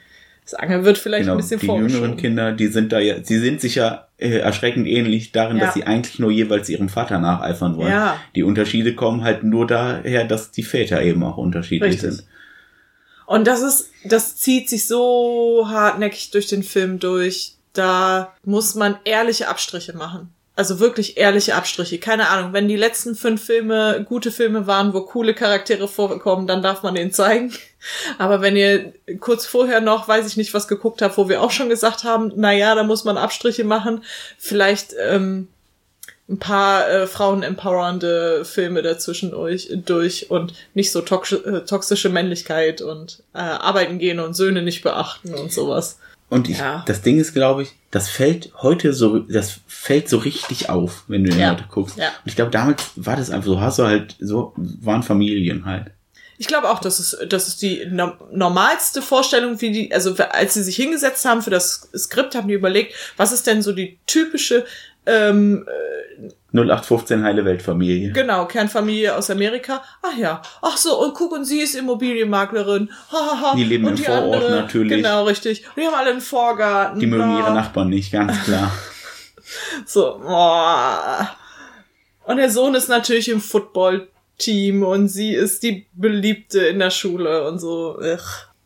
[0.44, 3.40] Das Angeln wird vielleicht genau, ein bisschen Die jüngeren Kinder, die sind da ja, sie
[3.40, 5.66] sind sich ja äh, erschreckend ähnlich darin, Ja.
[5.66, 7.92] dass sie eigentlich nur jeweils ihrem Vater nacheifern wollen.
[7.92, 8.20] Ja.
[8.36, 12.12] Die Unterschiede kommen halt nur daher, dass die Väter eben auch unterschiedlich Richtig.
[12.16, 12.28] sind.
[13.26, 17.54] Und das ist, das zieht sich so hartnäckig durch den Film durch.
[17.74, 20.34] Da muss man ehrliche Abstriche machen.
[20.56, 21.98] Also wirklich ehrliche Abstriche.
[21.98, 26.62] Keine Ahnung, wenn die letzten fünf Filme gute Filme waren, wo coole Charaktere vorkommen, dann
[26.62, 27.52] darf man den zeigen.
[28.20, 31.50] Aber wenn ihr kurz vorher noch, weiß ich nicht, was geguckt habt, wo wir auch
[31.50, 34.04] schon gesagt haben, na ja, da muss man Abstriche machen,
[34.38, 35.48] vielleicht ähm,
[36.30, 43.24] ein paar äh, frauenempowernde Filme dazwischen euch durch und nicht so äh, toxische Männlichkeit und
[43.34, 45.98] äh, arbeiten gehen und Söhne nicht beachten und sowas.
[46.34, 46.84] Und ich, Ja.
[46.88, 51.24] das Ding ist, glaube ich, das fällt heute so, das fällt so richtig auf, wenn
[51.24, 51.52] du den Ja.
[51.52, 51.96] heute guckst.
[51.96, 52.08] Ja.
[52.08, 55.92] Und ich glaube, damals war das einfach so, hast du halt, so waren Familien halt.
[56.40, 60.56] Ich glaube auch, das ist, das ist die no normalste Vorstellung, wie die, also als
[60.56, 64.00] sie sich hingesetzt haben für das Skript, haben die überlegt, was ist denn so die
[64.08, 64.66] typische,
[65.06, 65.68] ähm,
[66.54, 68.12] 0815 heile Weltfamilie.
[68.12, 69.82] genau, Kernfamilie aus Amerika.
[70.04, 72.92] Ach ja, ach so, und guck, und sie ist Immobilienmaklerin.
[73.12, 73.56] Hahaha.
[73.56, 74.98] Die leben und im Vorort natürlich.
[74.98, 75.66] Genau, richtig.
[75.68, 77.00] Und die haben alle einen Vorgarten.
[77.00, 77.40] Die mögen Na.
[77.40, 78.72] ihre Nachbarn nicht, ganz klar.
[79.86, 81.30] So, boah.
[82.26, 87.48] Und der Sohn ist natürlich im Football-Team und sie ist die Beliebte in der Schule
[87.48, 87.98] und so.
[88.00, 88.20] Ugh.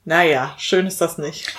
[0.06, 1.54] Naja, schön ist das nicht.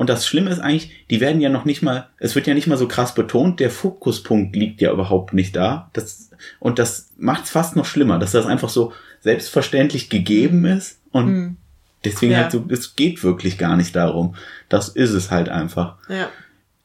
[0.00, 2.66] Und das Schlimme ist eigentlich, die werden ja noch nicht mal, es wird ja nicht
[2.66, 5.90] mal so krass betont, der Fokuspunkt liegt ja überhaupt nicht da.
[5.92, 11.00] Das, und das macht es fast noch schlimmer, dass das einfach so selbstverständlich gegeben ist
[11.12, 11.58] und
[12.02, 12.36] deswegen Mhm.
[12.36, 12.42] Ja.
[12.44, 14.36] halt so, es geht wirklich gar nicht darum.
[14.70, 15.96] Das ist es halt einfach.
[16.08, 16.30] Ja.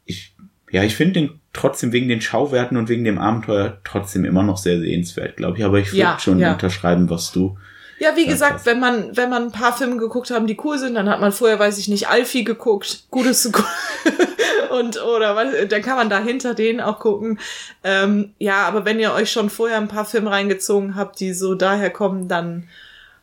[0.03, 0.35] Ich,
[0.69, 4.57] ja, ich finde den trotzdem wegen den Schauwerten und wegen dem Abenteuer trotzdem immer noch
[4.57, 5.63] sehr sehenswert, glaube ich.
[5.63, 6.51] Aber ich würde Ja, schon ja.
[6.51, 7.57] unterschreiben, was du.
[7.97, 8.65] Ja, wie gesagt, krass.
[8.65, 11.31] wenn man, wenn man ein paar Filme geguckt haben, die cool sind, dann hat man
[11.31, 13.45] vorher, weiß ich nicht, Alfie geguckt, gutes
[14.69, 17.39] und oder was, dann kann man da hinter denen auch gucken.
[17.83, 21.55] Ähm, ja, aber wenn ihr euch schon vorher ein paar Filme reingezogen habt, die so
[21.55, 22.67] daher kommen, dann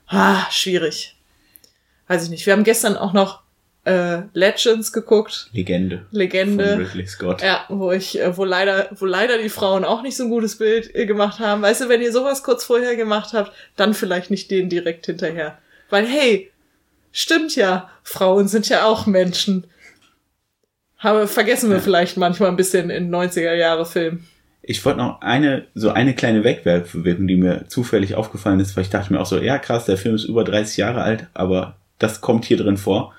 [0.06, 1.16] ah, schwierig.
[2.08, 2.46] Weiß ich nicht.
[2.46, 3.41] Wir haben gestern auch noch
[3.84, 6.06] äh, Legends geguckt, Legende.
[6.12, 6.74] Legende.
[6.74, 7.42] Von Ridley Scott.
[7.42, 10.56] Ja, wo ich, äh, wo leider, wo leider die Frauen auch nicht so ein gutes
[10.56, 11.62] Bild äh, gemacht haben.
[11.62, 15.58] Weißt du, wenn ihr sowas kurz vorher gemacht habt, dann vielleicht nicht den direkt hinterher.
[15.90, 16.50] Weil, hey,
[17.10, 19.66] stimmt ja, Frauen sind ja auch Menschen.
[20.98, 24.28] Habe, vergessen wir vielleicht manchmal ein bisschen in 90er Jahre Filmen.
[24.64, 28.90] Ich wollte noch eine, so eine kleine Wegwerfwirkung, die mir zufällig aufgefallen ist, weil ich
[28.90, 32.20] dachte mir auch so, ja krass, der Film ist über 30 Jahre alt, aber das
[32.20, 33.12] kommt hier drin vor.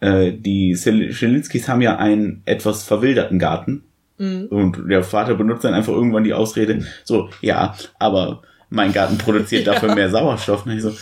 [0.00, 3.84] Äh, die Schelinskis haben ja einen etwas verwilderten Garten.
[4.18, 4.46] Mhm.
[4.46, 9.66] Und der Vater benutzt dann einfach irgendwann die Ausrede, so, ja, aber mein Garten produziert
[9.66, 10.66] dafür mehr Sauerstoff.
[10.66, 10.92] Und ich so,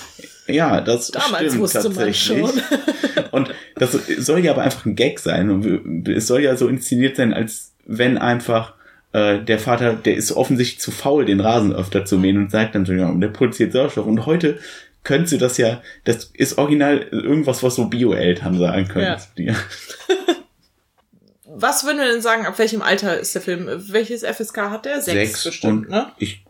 [0.47, 2.23] ja, das Damals stimmt wusste man tatsächlich.
[2.23, 2.51] schon.
[3.31, 5.51] Und das soll ja aber einfach ein Gag sein.
[5.51, 8.75] Und es soll ja so inszeniert sein, als wenn einfach
[9.13, 12.75] äh, der Vater, der ist offensichtlich zu faul, den Rasen öfter zu mähen und sagt
[12.75, 14.07] dann so, ja, der produziert Sauerstoff.
[14.07, 14.59] Und heute
[15.05, 19.17] könntest du das ja, das ist original irgendwas, was so Bio-Eltern sagen können.
[19.37, 19.55] Ja.
[21.55, 23.69] Was würden wir denn sagen, ab welchem Alter ist der Film?
[23.69, 25.03] Welches FSK hat der?
[25.03, 26.11] Sechs, bestimmt, und ne?
[26.17, 26.43] ich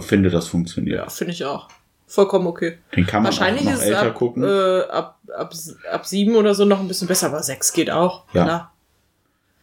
[0.00, 0.98] finde, das funktioniert.
[0.98, 1.68] Ja, finde ich auch.
[2.06, 2.78] Vollkommen okay.
[2.94, 4.44] Den kann man Wahrscheinlich auch noch ist älter ab, gucken.
[4.44, 5.52] Äh, ab, ab,
[5.90, 8.24] ab sieben oder so noch ein bisschen besser, aber sechs geht auch.
[8.32, 8.44] Ja.
[8.44, 8.72] Klar.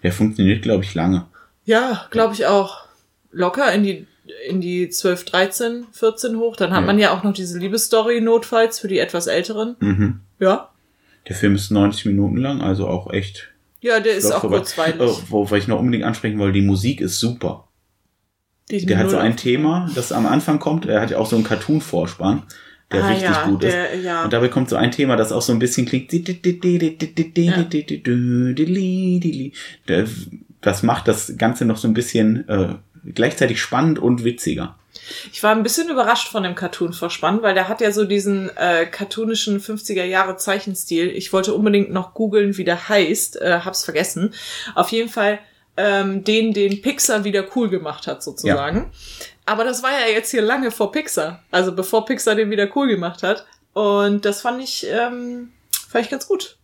[0.04, 1.26] Der funktioniert, glaube ich, lange.
[1.66, 2.86] Ja, glaube ich auch.
[3.32, 4.08] Locker in die,
[4.48, 6.56] in die 12, 13, 14 hoch.
[6.56, 6.86] Dann hat Ja.
[6.88, 9.76] man ja auch noch diese Liebesstory notfalls für die etwas älteren.
[9.80, 10.20] Mhm.
[10.40, 10.70] Ja.
[11.28, 13.50] Der Film ist 90 Minuten lang, also auch echt.
[13.82, 14.58] Ja, der ist auch vorbei.
[14.58, 15.00] kurzweilig.
[15.02, 17.68] Oh, wobei ich noch unbedingt ansprechen wollte, die Musik ist super.
[18.72, 20.86] Die Der hat so ein Thema, das am Anfang kommt.
[20.86, 22.44] Er hat ja auch so einen Cartoon-Vorspann,
[22.92, 23.74] der Ah, richtig ja, gut ist.
[23.74, 24.24] der, ja.
[24.24, 26.12] Und dabei kommt so ein Thema, das auch so ein bisschen klingt.
[30.62, 32.76] Das macht das Ganze noch so ein bisschen äh,
[33.16, 34.76] gleichzeitig spannend und witziger.
[35.32, 38.86] Ich war ein bisschen überrascht von dem Cartoon-Vorspann, weil der hat ja so diesen äh,
[38.86, 41.10] cartoonischen 50er Jahre Zeichenstil.
[41.10, 44.34] Ich wollte unbedingt noch googeln, wie der heißt, äh, hab's vergessen.
[44.76, 45.40] Auf jeden Fall
[45.76, 48.92] ähm, den, den Pixar wieder cool gemacht hat, sozusagen.
[49.46, 51.44] Aber das war ja jetzt hier lange vor Pixar.
[51.52, 53.46] Also bevor Pixar den wieder cool gemacht hat.
[53.74, 55.52] Und das fand ich, ähm,
[55.90, 56.58] fand ich ganz gut.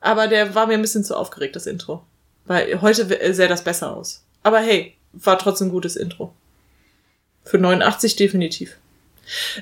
[0.00, 2.02] Aber der war mir ein bisschen zu aufgeregt, das Intro.
[2.46, 4.24] Weil heute w- sähe das besser aus.
[4.42, 6.32] Aber hey, war trotzdem ein gutes Intro.
[7.44, 8.76] Für 89 definitiv.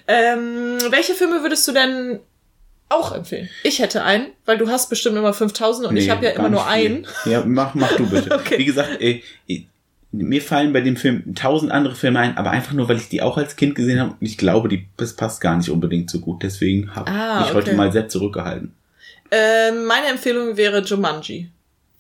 [0.07, 2.21] Ähm, welche Filme würdest du denn
[2.89, 3.49] auch empfehlen?
[3.65, 6.49] Ich hätte einen, weil du hast bestimmt immer 5000 und ich Nee, habe ja immer
[6.49, 7.07] nur einen.
[7.25, 8.31] Ja, mach, mach du bitte.
[8.35, 8.59] Okay.
[8.59, 9.67] Wie gesagt, ey, ey,
[10.13, 13.23] mir fallen bei dem Film tausend andere Filme ein, aber einfach nur, weil ich die
[13.23, 14.13] auch als Kind gesehen habe.
[14.13, 16.43] Und ich glaube, die, das passt gar nicht unbedingt so gut.
[16.43, 18.73] Deswegen habe Ah, ich heute mal sehr zurückgehalten.
[19.33, 21.51] Ähm, meine Empfehlung wäre Jumanji.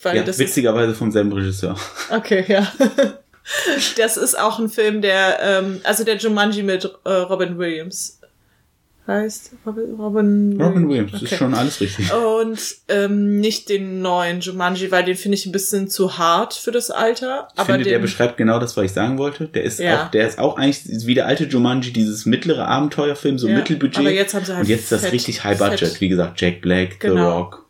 [0.02, 1.76] Weil Ja, das witzigerweise vom selben Regisseur.
[2.10, 2.70] okay, ja.
[3.96, 8.20] Das ist auch ein Film, der, ähm, also der Jumanji mit äh, Robin Williams
[9.06, 9.52] heißt.
[9.64, 11.32] Robin, Robin, Robin Williams, das Okay.
[11.34, 12.12] ist schon alles richtig.
[12.12, 16.72] Und ähm, nicht den neuen Jumanji, weil den finde ich ein bisschen zu hart für
[16.72, 17.46] das Alter.
[17.54, 19.46] Ich aber finde, der den, beschreibt genau das, was ich sagen wollte.
[19.46, 20.06] Der ist Ja.
[20.06, 23.98] auch, der ist auch eigentlich wie der alte Jumanji, dieses mittlere Abenteuerfilm, so Ja, Mittelbudget.
[24.00, 26.00] aber jetzt haben sie halt Und jetzt ist das fett- richtig High Budget, fett.
[26.00, 27.38] wie gesagt, Jack Black, The Genau.
[27.38, 27.65] Rock.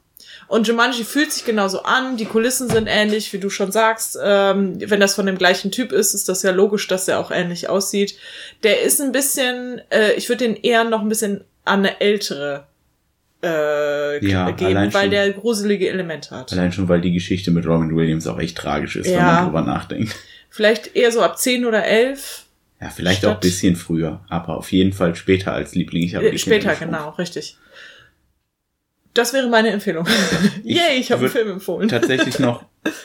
[0.48, 4.16] Und Jumanji fühlt sich genauso an, die Kulissen sind ähnlich, wie du schon sagst.
[4.22, 7.30] Ähm, wenn das von dem gleichen Typ ist, ist das ja logisch, dass er auch
[7.32, 8.16] ähnlich aussieht.
[8.62, 12.66] Der ist ein bisschen, äh, ich würde den eher noch ein bisschen an eine ältere
[13.42, 15.10] äh, Ja, geben, weil schon.
[15.10, 16.52] der gruselige Elemente hat.
[16.52, 19.32] Allein schon, weil die Geschichte mit Robin Williams auch echt tragisch ist, wenn Ja.
[19.34, 20.14] man drüber nachdenkt.
[20.48, 22.44] Vielleicht eher so ab 10 oder 11.
[22.80, 26.02] Ja, vielleicht Statt- auch ein bisschen früher, aber auf jeden Fall später als Liebling.
[26.04, 27.56] Ich habe Äh, Später, genau, richtig.
[29.16, 30.06] Das wäre meine Empfehlung.
[30.64, 31.88] Yay, ich habe einen Film empfohlen.
[31.88, 32.64] tatsächlich noch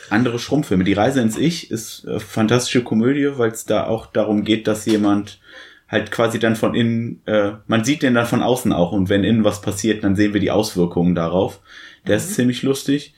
[0.09, 0.83] andere Schrumpffilme.
[0.83, 4.85] Die Reise ins Ich ist äh, fantastische Komödie, weil es da auch darum geht, dass
[4.85, 5.39] jemand
[5.87, 9.23] halt quasi dann von innen, äh, man sieht den dann von außen auch und wenn
[9.23, 11.59] innen was passiert, dann sehen wir die Auswirkungen darauf.
[12.07, 12.21] Der Mhm.
[12.21, 13.13] ist ziemlich lustig.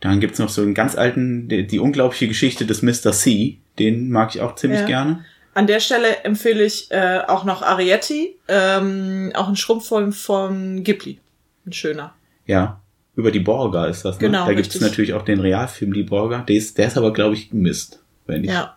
[0.00, 3.12] Dann gibt's noch so einen ganz alten, die, die unglaubliche Geschichte des Mr.
[3.12, 3.58] C.
[3.78, 4.86] Den mag ich auch ziemlich Ja.
[4.86, 5.24] gerne.
[5.54, 11.18] An der Stelle empfehle ich äh, auch noch Arietti, ähm, auch ein Schrumpffilm von Ghibli.
[11.66, 12.14] Ein schöner.
[12.46, 12.80] Ja.
[13.14, 14.26] Über die Borga ist das, ne?
[14.28, 14.80] Genau, Da gibt's richtig.
[14.82, 16.38] natürlich auch den Realfilm Die Borga.
[16.48, 18.02] Der ist, der ist aber, glaube ich, Mist.
[18.26, 18.76] Wenn ich Ja.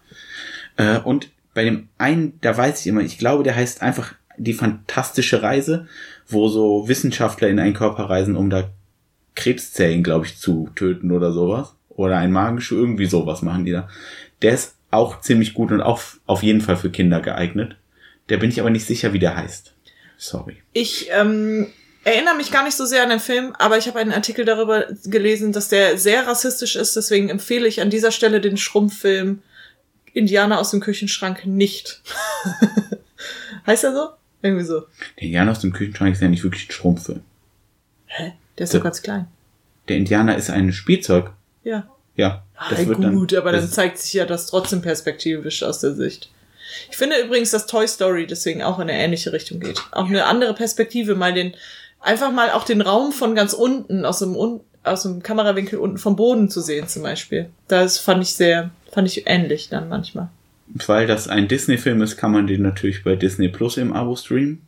[0.77, 4.53] Äh, und bei dem einen, da weiß ich immer, ich glaube, der heißt einfach die
[4.53, 5.87] fantastische Reise,
[6.27, 8.69] wo so Wissenschaftler in einen Körper reisen, um da
[9.35, 11.75] Krebszellen, glaube ich, zu töten oder sowas.
[11.89, 13.87] Oder ein magisches, irgendwie sowas machen die da.
[14.41, 17.77] Der ist auch ziemlich gut und auch auf jeden Fall für Kinder geeignet.
[18.27, 19.73] Der bin ich aber nicht sicher, wie der heißt.
[20.17, 20.57] Sorry.
[20.73, 21.67] Ich ähm,
[22.05, 24.85] erinnere mich gar nicht so sehr an den Film, aber ich habe einen Artikel darüber
[25.03, 26.95] gelesen, dass der sehr rassistisch ist.
[26.95, 29.41] Deswegen empfehle ich an dieser Stelle den Schrumpffilm
[30.13, 32.01] Indianer aus dem Küchenschrank nicht.
[33.67, 34.09] heißt er so?
[34.41, 34.81] Irgendwie so.
[35.17, 37.19] Der Indianer aus dem Küchenschrank ist ja nicht wirklich ein Schrumpfe.
[38.05, 38.33] Hä?
[38.57, 39.27] Der ist doch ganz klein.
[39.89, 41.31] Der Indianer ist ein Spielzeug.
[41.63, 41.89] Ja.
[42.15, 42.43] Ja.
[42.55, 46.29] Ah, gut, dann, aber dann das- zeigt sich ja das trotzdem perspektivisch aus der Sicht.
[46.89, 49.81] Ich finde übrigens, dass Toy Story deswegen auch in eine ähnliche Richtung geht.
[49.91, 51.55] Auch eine andere Perspektive, mal den,
[52.05, 55.97] einfach mal auch den Raum von ganz unten, aus dem, un, aus dem Kamerawinkel unten
[55.97, 57.49] vom Boden zu sehen zum Beispiel.
[57.67, 60.29] Das fand ich sehr, fand ich ähnlich dann manchmal.
[60.67, 64.61] Weil das ein Disney-Film ist, kann man den natürlich bei Disney Plus im Abo streamen.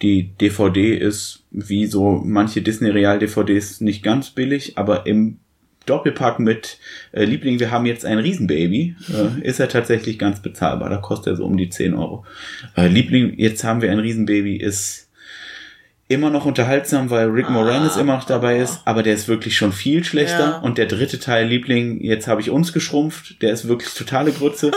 [0.00, 5.38] Die DVD ist wie so manche Disney-Real-DVDs nicht ganz billig, aber im
[5.86, 6.78] Doppelpack mit
[7.12, 10.90] äh, Liebling, wir haben jetzt ein Riesenbaby, äh, ist er tatsächlich ganz bezahlbar.
[10.90, 12.26] Da kostet er so um die 10 Euro.
[12.76, 15.07] Äh, Liebling, jetzt haben wir ein Riesenbaby, ist
[16.08, 19.72] immer noch unterhaltsam, weil Rick Moranis immer noch dabei ist, aber der ist wirklich schon
[19.72, 20.38] viel schlechter.
[20.38, 20.58] Ja.
[20.58, 24.70] Und der dritte Teil, Liebling, jetzt habe ich uns geschrumpft, der ist wirklich totale Grütze.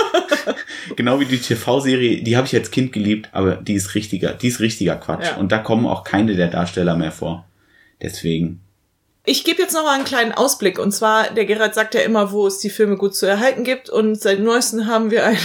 [0.97, 4.49] genau wie die TV-Serie, die habe ich als Kind geliebt, aber die ist richtiger, die
[4.49, 5.27] ist richtiger Quatsch.
[5.27, 5.37] Ja.
[5.37, 7.47] Und da kommen auch keine der Darsteller mehr vor.
[8.01, 8.59] Deswegen.
[9.23, 10.79] Ich gebe jetzt noch mal einen kleinen Ausblick.
[10.79, 13.89] Und zwar, der Gerald sagt ja immer, wo es die Filme gut zu erhalten gibt.
[13.89, 15.37] Und seit neuestem haben wir eine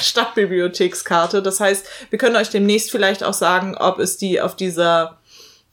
[0.00, 1.42] Stadtbibliothekskarte.
[1.42, 5.18] Das heißt, wir können euch demnächst vielleicht auch sagen, ob es die auf dieser,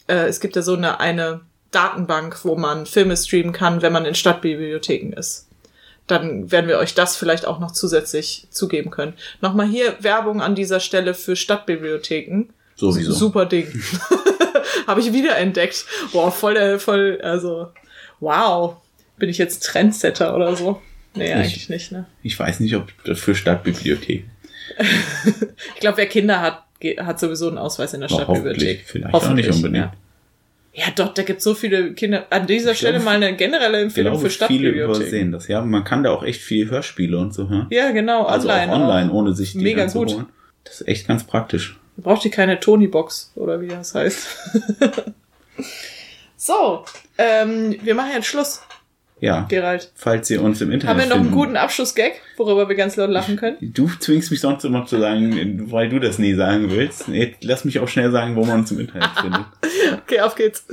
[0.08, 4.06] äh, es gibt ja so eine, eine Datenbank, wo man Filme streamen kann, wenn man
[4.06, 5.48] in Stadtbibliotheken ist.
[6.08, 9.14] Dann werden wir euch das vielleicht auch noch zusätzlich zugeben können.
[9.42, 12.46] Nochmal hier Werbung an dieser Stelle für Stadtbibliotheken.
[12.76, 13.12] Sowieso.
[13.12, 13.68] Super Ding.
[14.88, 15.86] Habe ich wiederentdeckt.
[16.14, 17.68] Boah, voll, voll, also,
[18.20, 18.78] wow.
[19.18, 20.82] Bin ich jetzt Trendsetter oder so?
[21.16, 22.06] Nee, eigentlich nicht, ne?
[22.24, 24.26] Ich weiß nicht, ob das für Stadtbibliothek.
[25.76, 26.64] Ich glaube, wer Kinder hat,
[27.00, 28.60] hat sowieso einen Ausweis in der Aber Stadtbibliothek.
[28.60, 29.76] hoffentlich, vielleicht auch nicht unbedingt.
[29.86, 29.94] Ja.
[30.74, 32.28] ja, doch, da gibt so viele Kinder.
[32.30, 34.84] An dieser Ich Stelle glaube, mal eine generelle Ich Empfehlung glaube, für viele Stadtbibliotheken.
[35.02, 35.48] übersehen das.
[35.48, 37.68] Ja, man kann da auch echt viel Hörspiele und so hören.
[37.72, 38.72] Ja, genau, Also online.
[38.72, 40.10] auch online, ohne sich die Mega gut.
[40.14, 40.26] holen.
[40.66, 41.80] Das ist echt ganz praktisch.
[41.96, 44.28] Da braucht ihr keine Tony-Box oder wie das heißt.
[46.36, 46.84] so,
[47.18, 48.62] ähm, wir machen jetzt Schluss,
[49.20, 49.92] Ja, Gerald.
[49.96, 52.96] falls ihr uns im Internet Haben wir noch einen finden- guten Abschlussgag, worüber wir ganz
[52.98, 53.58] laut lachen können?
[53.62, 57.06] Du zwingst mich sonst immer zu sagen, weil du das nie sagen willst.
[57.42, 59.42] Lass mich auch schnell sagen, wo man uns im Internet findet.
[60.04, 60.68] Okay, auf geht's.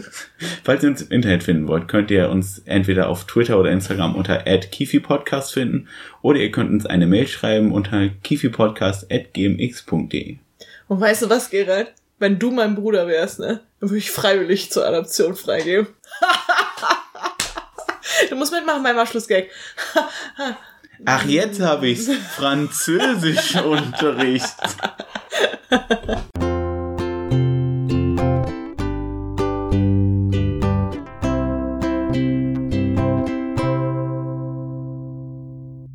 [0.63, 4.15] Falls ihr uns im Internet finden wollt, könnt ihr uns entweder auf Twitter oder Instagram
[4.15, 5.89] unter @kifipodcast finden
[6.21, 10.37] oder ihr könnt uns eine Mail schreiben unter kifipodcast@gmx.de.
[10.89, 11.95] Und weißt du was, Gerald?
[12.19, 15.87] Wenn du mein Bruder wärst, ne, dann würde ich freiwillig zur Adoption freigeben.
[18.31, 19.49] du musst mitmachen beim Abschlussgag.
[21.07, 22.09] Ach, jetzt habe ich's.
[22.37, 24.55] Französischunterricht.